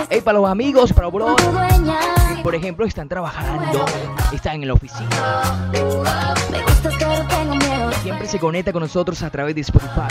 Hey, 0.10 0.20
para 0.20 0.38
los 0.38 0.50
amigos, 0.50 0.92
para 0.92 1.08
dueña 1.10 1.98
Por 2.44 2.56
ejemplo, 2.56 2.86
están 2.86 3.08
trabajando, 3.08 3.86
están 4.34 4.62
en 4.62 4.68
la 4.68 4.74
oficina. 4.74 5.72
Siempre 8.12 8.28
se 8.28 8.39
conecta 8.39 8.74
con 8.74 8.82
nosotros 8.82 9.24
a 9.24 9.30
través 9.30 9.55
de 9.55 9.62
Spotify. 9.62 10.01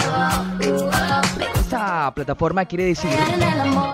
Esta 1.55 2.11
plataforma 2.14 2.64
quiere 2.64 2.84
decir 2.84 3.11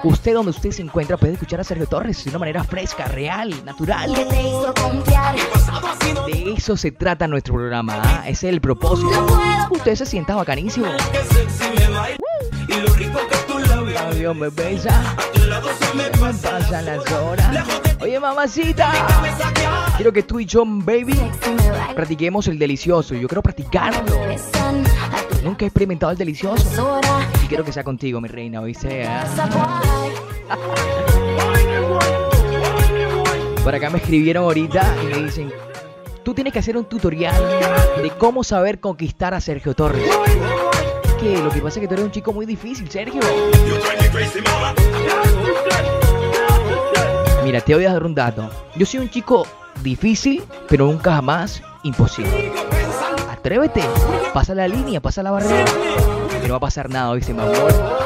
Usted 0.04 0.32
donde 0.32 0.50
usted 0.50 0.70
se 0.70 0.82
encuentra 0.82 1.16
puede 1.16 1.32
escuchar 1.32 1.58
a 1.58 1.64
Sergio 1.64 1.88
Torres 1.88 2.22
de 2.22 2.30
una 2.30 2.38
manera 2.38 2.62
fresca, 2.62 3.06
real, 3.06 3.52
natural. 3.64 4.14
De 6.26 6.54
eso 6.56 6.76
se 6.76 6.92
trata 6.92 7.26
nuestro 7.26 7.54
programa, 7.54 8.00
¿ah? 8.00 8.28
ese 8.28 8.46
es 8.46 8.54
el 8.54 8.60
propósito. 8.60 9.26
Usted 9.70 9.96
se 9.96 10.06
sienta 10.06 10.36
bacanísimo. 10.36 10.86
Labios 14.06 14.36
me 14.36 14.48
besa, 14.50 15.16
me 15.94 16.04
pasan 16.18 16.84
las 16.86 17.12
horas. 17.12 17.66
Oye, 18.00 18.20
mamacita, 18.20 18.92
quiero 19.96 20.12
que 20.12 20.22
tú 20.22 20.38
y 20.38 20.46
yo, 20.46 20.64
baby, 20.66 21.18
practiquemos 21.94 22.46
el 22.48 22.58
delicioso. 22.58 23.14
Yo 23.14 23.26
quiero 23.26 23.42
practicarlo. 23.42 24.16
Nunca 25.42 25.64
he 25.64 25.68
experimentado 25.68 26.12
el 26.12 26.18
delicioso. 26.18 27.00
Y 27.44 27.46
quiero 27.46 27.64
que 27.64 27.72
sea 27.72 27.84
contigo, 27.84 28.20
mi 28.20 28.28
reina. 28.28 28.60
Esa 28.66 29.46
boy. 29.46 30.12
Por 33.64 33.74
acá 33.74 33.90
me 33.90 33.98
escribieron 33.98 34.44
ahorita 34.44 34.94
y 35.02 35.06
me 35.06 35.22
dicen, 35.24 35.52
tú 36.22 36.32
tienes 36.32 36.52
que 36.52 36.60
hacer 36.60 36.76
un 36.76 36.84
tutorial 36.84 37.34
de 38.00 38.10
cómo 38.10 38.44
saber 38.44 38.78
conquistar 38.78 39.34
a 39.34 39.40
Sergio 39.40 39.74
Torres. 39.74 40.08
Que 41.20 41.38
lo 41.42 41.50
que 41.50 41.60
pasa 41.60 41.78
es 41.78 41.82
que 41.82 41.88
tú 41.88 41.94
eres 41.94 42.04
un 42.04 42.10
chico 42.10 42.32
muy 42.32 42.46
difícil, 42.46 42.90
Sergio. 42.90 43.20
Mira, 47.42 47.60
te 47.60 47.74
voy 47.74 47.84
a 47.86 47.92
dar 47.92 48.04
un 48.04 48.14
dato. 48.14 48.50
Yo 48.76 48.84
soy 48.84 49.00
un 49.00 49.10
chico 49.10 49.46
difícil, 49.82 50.42
pero 50.68 50.86
nunca 50.86 51.14
jamás 51.14 51.62
imposible. 51.84 52.52
Atrévete, 53.30 53.82
pasa 54.34 54.54
la 54.54 54.68
línea, 54.68 55.00
pasa 55.00 55.22
la 55.22 55.30
barrera. 55.30 55.64
Que 56.40 56.48
no 56.48 56.54
va 56.54 56.56
a 56.58 56.60
pasar 56.60 56.90
nada, 56.90 57.14
dice 57.14 57.32
mi 57.32 57.40
amor. 57.40 58.05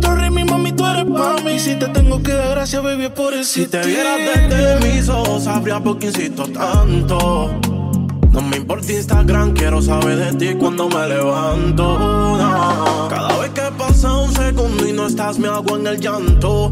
Rey, 0.00 0.30
mi 0.30 0.44
mami, 0.44 0.72
tú 0.72 0.86
eres 0.86 1.04
pa' 1.04 1.36
mí. 1.44 1.58
Si 1.58 1.74
te 1.74 1.88
tengo 1.88 2.22
que 2.22 2.32
dar 2.32 2.50
gracias, 2.50 2.82
baby, 2.82 3.04
es 3.04 3.10
por 3.10 3.34
eso. 3.34 3.44
Si 3.44 3.66
te 3.66 3.84
vieras 3.84 4.18
desde 4.18 4.92
mis 4.92 5.08
ojos, 5.08 5.44
sabría 5.44 5.80
por 5.80 5.98
qué 5.98 6.06
insisto 6.06 6.44
tanto. 6.48 7.50
No 8.32 8.40
me 8.40 8.56
importa 8.56 8.90
Instagram, 8.92 9.52
quiero 9.52 9.82
saber 9.82 10.16
de 10.16 10.32
ti 10.38 10.54
cuando 10.58 10.88
me 10.88 11.06
levanto. 11.06 11.98
no. 11.98 13.08
Cada 13.10 13.38
vez 13.38 13.50
que 13.50 13.62
pasa 13.76 14.16
un 14.16 14.32
segundo 14.32 14.88
y 14.88 14.92
no 14.92 15.06
estás, 15.06 15.38
me 15.38 15.48
hago 15.48 15.76
en 15.76 15.86
el 15.86 16.00
llanto. 16.00 16.70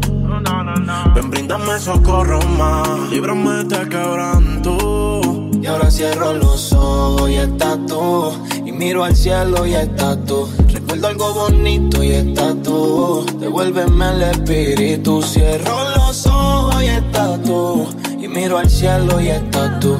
Ven, 1.13 1.29
bríndame 1.29 1.77
socorro 1.79 2.39
más, 2.57 3.09
líbrame 3.11 3.63
de 3.65 3.89
quebranto. 3.89 5.20
Y 5.61 5.67
ahora 5.67 5.91
cierro 5.91 6.33
los 6.33 6.73
ojos 6.73 7.29
y 7.29 7.35
estás 7.35 7.77
tú. 7.85 8.31
Y 8.65 8.71
miro 8.71 9.03
al 9.03 9.15
cielo 9.15 9.65
y 9.65 9.75
estás 9.75 10.17
tú. 10.25 10.49
Recuerdo 10.67 11.07
algo 11.07 11.33
bonito 11.33 12.03
y 12.03 12.13
estás 12.13 12.55
tú. 12.63 13.23
Devuélveme 13.39 14.09
el 14.09 14.21
espíritu. 14.23 15.21
Cierro 15.21 15.77
los 15.95 16.25
ojos 16.25 16.81
y 16.81 16.87
estás 16.87 17.43
tú. 17.43 17.87
Y 18.19 18.27
miro 18.27 18.57
al 18.57 18.69
cielo 18.69 19.21
y 19.21 19.29
estás 19.29 19.79
tú. 19.79 19.97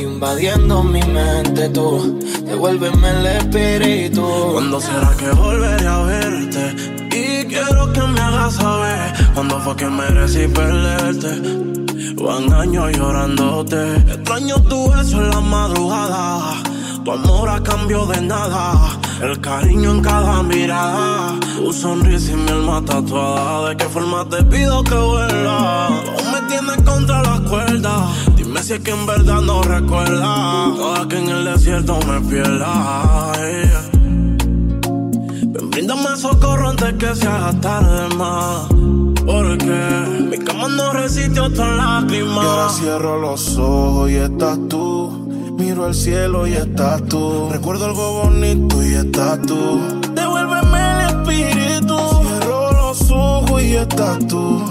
Invadiendo 0.00 0.82
mi 0.82 1.00
mente 1.02 1.68
tú. 1.68 2.18
Devuélveme 2.44 3.10
el 3.10 3.26
espíritu. 3.26 4.26
¿Cuándo 4.52 4.80
será 4.80 5.14
que 5.16 5.30
volveré 5.30 5.86
a 5.86 5.98
verte? 6.02 6.74
Y 7.12 7.44
quiero 7.46 7.92
que 7.92 8.00
me 8.00 8.20
hagas 8.20 8.54
saber 8.54 9.14
cuándo 9.32 9.60
fue 9.60 9.76
que 9.76 9.86
merecí 9.86 10.48
perderte. 10.48 11.73
Van 12.16 12.52
años 12.52 12.92
llorándote. 12.96 13.96
Extraño 13.96 14.56
tu 14.62 14.90
beso 14.90 15.22
en 15.22 15.30
la 15.30 15.40
madrugada. 15.40 16.62
Tu 17.04 17.12
amor 17.12 17.48
a 17.48 17.62
cambio 17.62 18.06
de 18.06 18.20
nada. 18.22 18.98
El 19.22 19.40
cariño 19.40 19.90
en 19.90 20.00
cada 20.02 20.42
mirada. 20.42 21.34
Tu 21.56 21.72
sonrisa 21.72 22.32
y 22.32 22.36
mi 22.36 22.50
alma 22.50 22.82
tatuada. 22.84 23.68
¿De 23.68 23.76
qué 23.76 23.84
forma 23.84 24.28
te 24.28 24.42
pido 24.44 24.82
que 24.84 24.94
vuelva? 24.94 25.86
Aún 25.88 26.32
me 26.32 26.48
tienes 26.48 26.82
contra 26.84 27.22
las 27.22 27.40
cuerdas. 27.40 28.26
Dime 28.36 28.62
si 28.62 28.74
es 28.74 28.80
que 28.80 28.90
en 28.90 29.06
verdad 29.06 29.40
no 29.40 29.62
recuerdas. 29.62 30.76
Toda 30.76 31.08
que 31.08 31.18
en 31.18 31.28
el 31.28 31.44
desierto 31.44 31.98
me 32.06 32.20
pierda. 32.28 33.32
yeah. 33.36 33.90
Ven, 35.46 35.70
bríndame 35.70 36.16
socorro 36.16 36.70
antes 36.70 36.94
que 36.94 37.14
se 37.14 37.26
haga 37.26 37.52
tarde 37.60 38.14
más. 38.16 38.66
Porque 39.24 40.13
mi 40.68 40.76
cama 40.76 40.82
no 40.82 40.92
resiste 40.92 41.40
otra 41.40 41.74
lágrima. 41.74 42.42
Y 42.42 42.46
ahora 42.46 42.68
cierro 42.70 43.20
los 43.20 43.56
ojos 43.58 44.10
y 44.10 44.16
estás 44.16 44.58
tú. 44.68 45.28
Miro 45.58 45.84
al 45.84 45.94
cielo 45.94 46.46
y 46.46 46.54
estás 46.54 47.02
tú. 47.08 47.48
Recuerdo 47.50 47.86
algo 47.86 48.24
bonito 48.24 48.82
y 48.82 48.94
estás 48.94 49.40
tú. 49.42 49.80
Devuélveme 50.14 50.78
el 50.78 51.10
espíritu. 51.10 51.96
Cierro 52.22 52.72
los 52.72 53.10
ojos 53.10 53.62
y 53.62 53.76
estás 53.76 54.26
tú. 54.26 54.62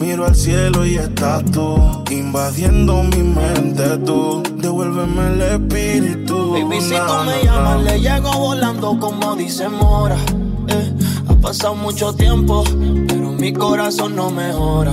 Miro 0.00 0.26
al 0.26 0.34
cielo 0.34 0.84
y 0.84 0.96
estás 0.96 1.44
tú. 1.46 1.76
Invadiendo 2.10 3.02
mi 3.04 3.22
mente 3.22 3.98
tú. 3.98 4.42
Devuélveme 4.56 5.32
el 5.32 5.42
espíritu. 5.42 6.52
Baby, 6.52 6.80
si 6.80 6.94
tú 6.94 7.24
me 7.24 7.44
llamas, 7.44 7.82
le 7.84 8.00
llego 8.00 8.32
volando 8.32 8.98
como 8.98 9.36
dice 9.36 9.68
Mora. 9.68 10.16
Eh, 10.68 10.94
ha 11.28 11.34
pasado 11.34 11.74
mucho 11.74 12.12
tiempo, 12.14 12.64
pero 13.08 13.32
mi 13.32 13.52
corazón 13.52 14.16
no 14.16 14.30
mejora. 14.30 14.92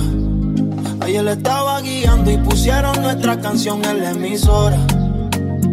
Ayer 1.10 1.26
estaba 1.26 1.80
guiando 1.80 2.30
y 2.30 2.36
pusieron 2.36 3.02
nuestra 3.02 3.40
canción 3.40 3.84
en 3.84 4.00
la 4.00 4.10
emisora. 4.10 4.78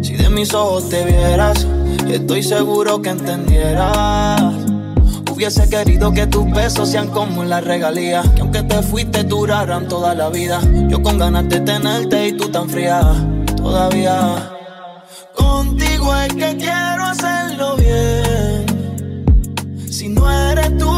Si 0.02 0.14
de 0.14 0.28
mis 0.30 0.52
ojos 0.52 0.88
te 0.88 1.04
vieras, 1.04 1.64
estoy 2.10 2.42
seguro 2.42 3.00
que 3.00 3.10
entendieras. 3.10 4.42
Hubiese 5.30 5.70
querido 5.70 6.10
que 6.10 6.26
tus 6.26 6.50
besos 6.50 6.88
sean 6.88 7.06
como 7.10 7.44
la 7.44 7.60
regalía. 7.60 8.24
Que 8.34 8.40
aunque 8.40 8.64
te 8.64 8.82
fuiste 8.82 9.22
duraran 9.22 9.86
toda 9.86 10.12
la 10.16 10.28
vida. 10.28 10.60
Yo 10.88 11.00
con 11.04 11.18
ganas 11.18 11.48
de 11.48 11.60
tenerte 11.60 12.26
y 12.26 12.32
tú 12.32 12.48
tan 12.48 12.68
fría. 12.68 13.00
Todavía. 13.56 14.50
Contigo 15.36 16.16
es 16.16 16.34
que 16.34 16.56
quiero 16.56 17.04
hacerlo 17.04 17.76
bien. 17.76 18.66
Si 19.88 20.08
no 20.08 20.28
eres 20.50 20.76
tú, 20.78 20.97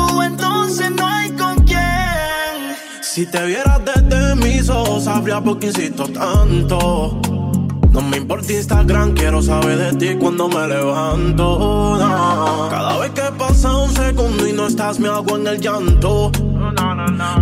Si 3.21 3.27
te 3.27 3.45
vieras 3.45 3.83
desde 3.85 4.35
mis 4.37 4.71
ojos, 4.71 5.05
sabría 5.05 5.43
por 5.43 5.59
qué 5.59 5.67
insisto 5.67 6.05
tanto. 6.09 7.21
No 7.91 8.01
me 8.01 8.17
importa 8.17 8.51
Instagram, 8.51 9.13
quiero 9.13 9.43
saber 9.43 9.77
de 9.77 9.93
ti 9.99 10.19
cuando 10.19 10.49
me 10.49 10.67
levanto. 10.67 11.99
Cada 12.71 12.97
vez 12.97 13.11
que 13.11 13.31
pasa 13.37 13.77
un 13.77 13.91
segundo 13.91 14.49
y 14.49 14.55
no 14.55 14.69
estás, 14.69 14.99
me 14.99 15.09
hago 15.09 15.37
en 15.37 15.49
el 15.49 15.61
llanto. 15.61 16.33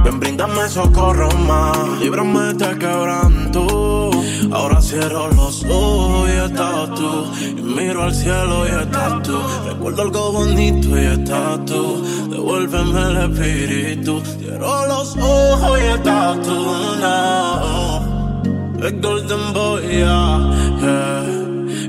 Ven, 0.05 0.21
bríndame 0.21 0.69
socorro 0.69 1.31
más, 1.47 1.77
líbrame 2.01 2.55
de 2.55 2.79
quebranto. 2.79 4.11
Ahora 4.53 4.81
cierro 4.81 5.29
los 5.29 5.65
ojos 5.65 6.29
y 6.29 6.33
estás 6.33 6.95
tú. 6.95 7.27
Y 7.43 7.63
miro 7.63 8.03
al 8.03 8.15
cielo 8.15 8.67
y 8.67 8.83
estás 8.83 9.23
tú. 9.23 9.39
Recuerdo 9.67 10.03
algo 10.03 10.33
bonito 10.33 11.01
y 11.01 11.05
estás 11.05 11.65
tú. 11.67 12.29
Devuélveme 12.31 13.01
el 13.01 13.17
espíritu. 13.33 14.23
Cierro 14.39 14.87
los 14.87 15.17
ojos 15.17 15.79
y 15.81 15.87
estás 15.87 16.43
tú. 16.43 16.55
No. 17.01 18.43
El 18.81 19.01
Golden 19.01 19.53
Boy, 19.53 19.83
yeah, 19.89 20.39
yeah, 20.81 21.25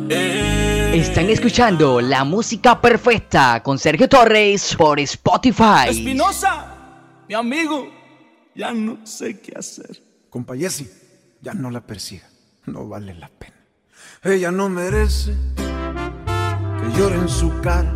yeah. 0.09 0.93
Están 0.95 1.29
escuchando 1.29 2.01
la 2.01 2.23
música 2.23 2.81
perfecta 2.81 3.61
con 3.61 3.77
Sergio 3.77 4.09
Torres 4.09 4.75
por 4.75 4.99
Spotify. 4.99 5.89
Espinosa, 5.89 6.78
mi 7.29 7.35
amigo, 7.35 7.87
ya 8.55 8.73
no 8.73 9.05
sé 9.05 9.39
qué 9.39 9.53
hacer. 9.55 10.01
Compa 10.31 10.57
Jessy, 10.57 10.89
ya 11.41 11.53
no 11.53 11.69
la 11.69 11.79
persiga, 11.79 12.27
no 12.65 12.89
vale 12.89 13.13
la 13.13 13.29
pena. 13.29 13.55
Ella 14.23 14.49
no 14.49 14.67
merece 14.67 15.35
que 15.55 16.97
llore 16.97 17.17
en 17.17 17.29
su 17.29 17.61
cara. 17.61 17.93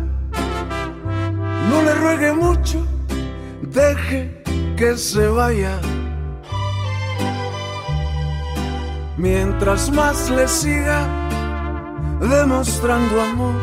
No 1.68 1.82
le 1.82 1.94
ruegue 1.94 2.32
mucho, 2.32 2.86
deje 3.60 4.44
que 4.76 4.96
se 4.96 5.26
vaya. 5.26 5.80
Mientras 9.16 9.90
más 9.90 10.30
le 10.30 10.46
siga 10.46 11.08
demostrando 12.20 13.20
amor, 13.20 13.54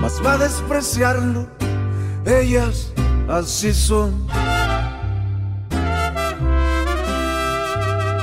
más 0.00 0.20
va 0.26 0.32
a 0.32 0.38
despreciarlo. 0.38 1.46
Ellas 2.26 2.92
así 3.28 3.72
son. 3.72 4.26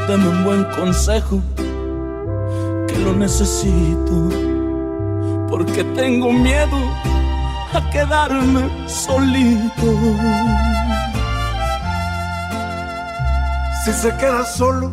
Dame 0.08 0.28
un 0.28 0.43
buen 0.43 0.64
consejo, 0.66 1.41
que 2.88 2.97
lo 2.99 3.14
necesito. 3.14 4.30
Porque 5.49 5.84
tengo 5.95 6.32
miedo 6.32 6.78
a 7.74 7.89
quedarme 7.91 8.70
solito. 8.88 9.88
Si 13.84 13.93
se 13.93 14.16
queda 14.18 14.43
solo, 14.45 14.91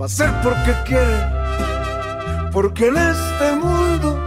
va 0.00 0.06
a 0.06 0.08
ser 0.08 0.30
porque 0.42 0.74
quiere. 0.84 1.36
Porque 2.52 2.88
en 2.88 2.96
este 2.96 3.56
mundo 3.56 4.18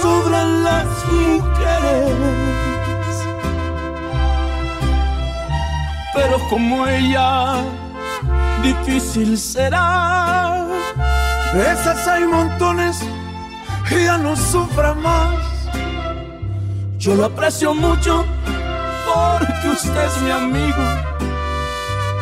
sobran 0.00 0.64
las 0.64 0.86
mujeres. 1.10 2.47
Pero 6.14 6.38
como 6.48 6.86
ella, 6.86 7.62
difícil 8.62 9.38
será. 9.38 10.66
De 11.52 11.72
esas 11.72 12.06
hay 12.06 12.24
montones 12.24 13.00
y 13.90 14.04
ya 14.04 14.18
no 14.18 14.36
sufra 14.36 14.94
más. 14.94 15.36
Yo 16.98 17.14
lo 17.14 17.26
aprecio 17.26 17.74
mucho 17.74 18.24
porque 19.06 19.68
usted 19.70 20.04
es 20.04 20.22
mi 20.22 20.30
amigo, 20.30 20.84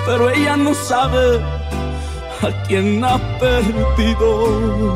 pero 0.06 0.30
ella 0.30 0.56
no 0.56 0.74
sabe 0.74 1.40
a 2.42 2.62
quién 2.66 3.02
ha 3.04 3.18
perdido. 3.38 4.86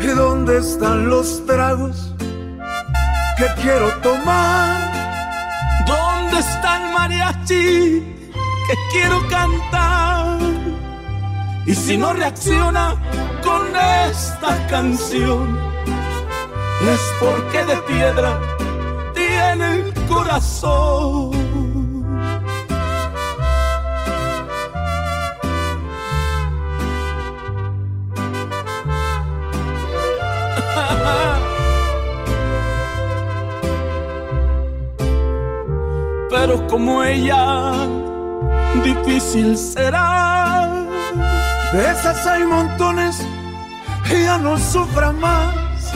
¿Y 0.00 0.06
dónde 0.06 0.58
están 0.58 1.08
los 1.08 1.44
tragos 1.46 2.12
que 3.36 3.46
quiero 3.62 3.90
tomar? 4.02 4.83
¿Dónde 7.04 7.16
está 7.16 7.34
el 7.34 7.34
mariachi 7.34 8.02
que 8.66 8.74
quiero 8.90 9.28
cantar? 9.28 10.38
Y 11.66 11.74
si 11.74 11.98
no 11.98 12.12
reacciona 12.14 12.94
con 13.42 13.62
esta 14.08 14.66
canción, 14.68 15.58
es 16.80 17.00
porque 17.20 17.64
de 17.66 17.76
piedra 17.88 18.40
tiene 19.14 19.80
el 19.80 19.94
corazón. 20.06 21.43
Como 36.68 37.02
ella, 37.02 37.72
difícil 38.82 39.56
será. 39.56 40.68
De 41.72 41.90
esas 41.90 42.26
hay 42.26 42.44
montones 42.44 43.20
ya 44.22 44.38
no 44.38 44.56
sufra 44.58 45.12
más. 45.12 45.92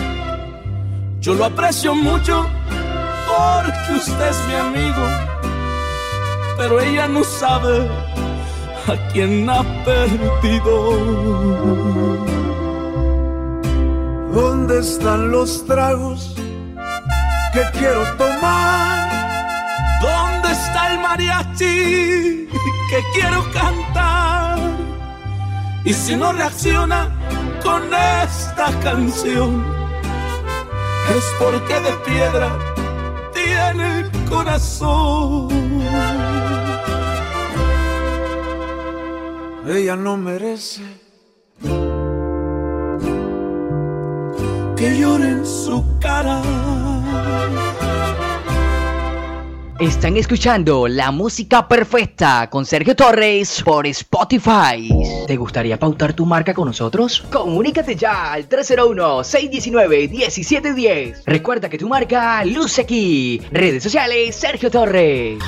Yo 1.21 1.35
lo 1.35 1.45
aprecio 1.45 1.95
mucho 1.95 2.47
porque 3.27 3.93
usted 3.97 4.29
es 4.29 4.47
mi 4.49 4.55
amigo, 4.55 5.05
pero 6.57 6.81
ella 6.81 7.07
no 7.09 7.23
sabe 7.25 7.89
a 8.87 9.13
quién 9.13 9.49
ha 9.49 9.63
perdido. 9.85 10.75
¿Dónde 14.33 14.81
están 14.81 15.31
los 15.31 15.65
tragos 15.67 16.35
que 17.53 17.63
quiero 17.79 18.05
tomar? 18.17 18.98
¿Dónde 21.19 21.33
está 21.33 21.65
el 21.65 22.47
mariachi 22.47 22.49
que 22.91 23.05
quiero 23.13 23.45
cantar? 23.53 24.59
Y 25.85 25.93
si 25.93 26.17
no 26.17 26.33
reacciona 26.33 27.11
con 27.63 27.83
esta 27.93 28.71
canción, 28.81 29.65
es 31.17 31.25
porque 31.41 31.81
de 31.81 31.93
piedra 32.07 32.51
tiene 33.35 34.01
el 34.01 34.11
corazón. 34.29 35.49
Ella 39.67 39.97
no 39.97 40.17
merece 40.17 40.83
que 44.77 44.99
llore 44.99 45.29
en 45.31 45.45
su 45.45 45.85
cara. 46.01 46.43
Están 49.79 50.17
escuchando 50.17 50.89
la 50.89 51.13
música 51.13 51.69
perfecta 51.69 52.51
con 52.51 52.67
Sergio 52.67 52.97
Torres 52.97 53.63
por 53.63 53.87
Spotify. 53.87 54.91
¿Te 55.25 55.37
gustaría 55.37 55.79
pautar 55.79 56.15
tu 56.15 56.27
marca 56.27 56.53
con 56.53 56.67
nosotros? 56.67 57.23
Comunícate 57.31 57.95
ya 57.95 58.33
al 58.33 58.49
301-619-1710. 58.49 61.23
Recuerda 61.27 61.69
que 61.69 61.79
tu 61.79 61.89
marca 61.89 62.45
luce 62.45 62.81
aquí. 62.81 63.41
Redes 63.53 63.85
sociales 63.85 64.35
Sergio 64.35 64.69
Torres. 64.69 65.39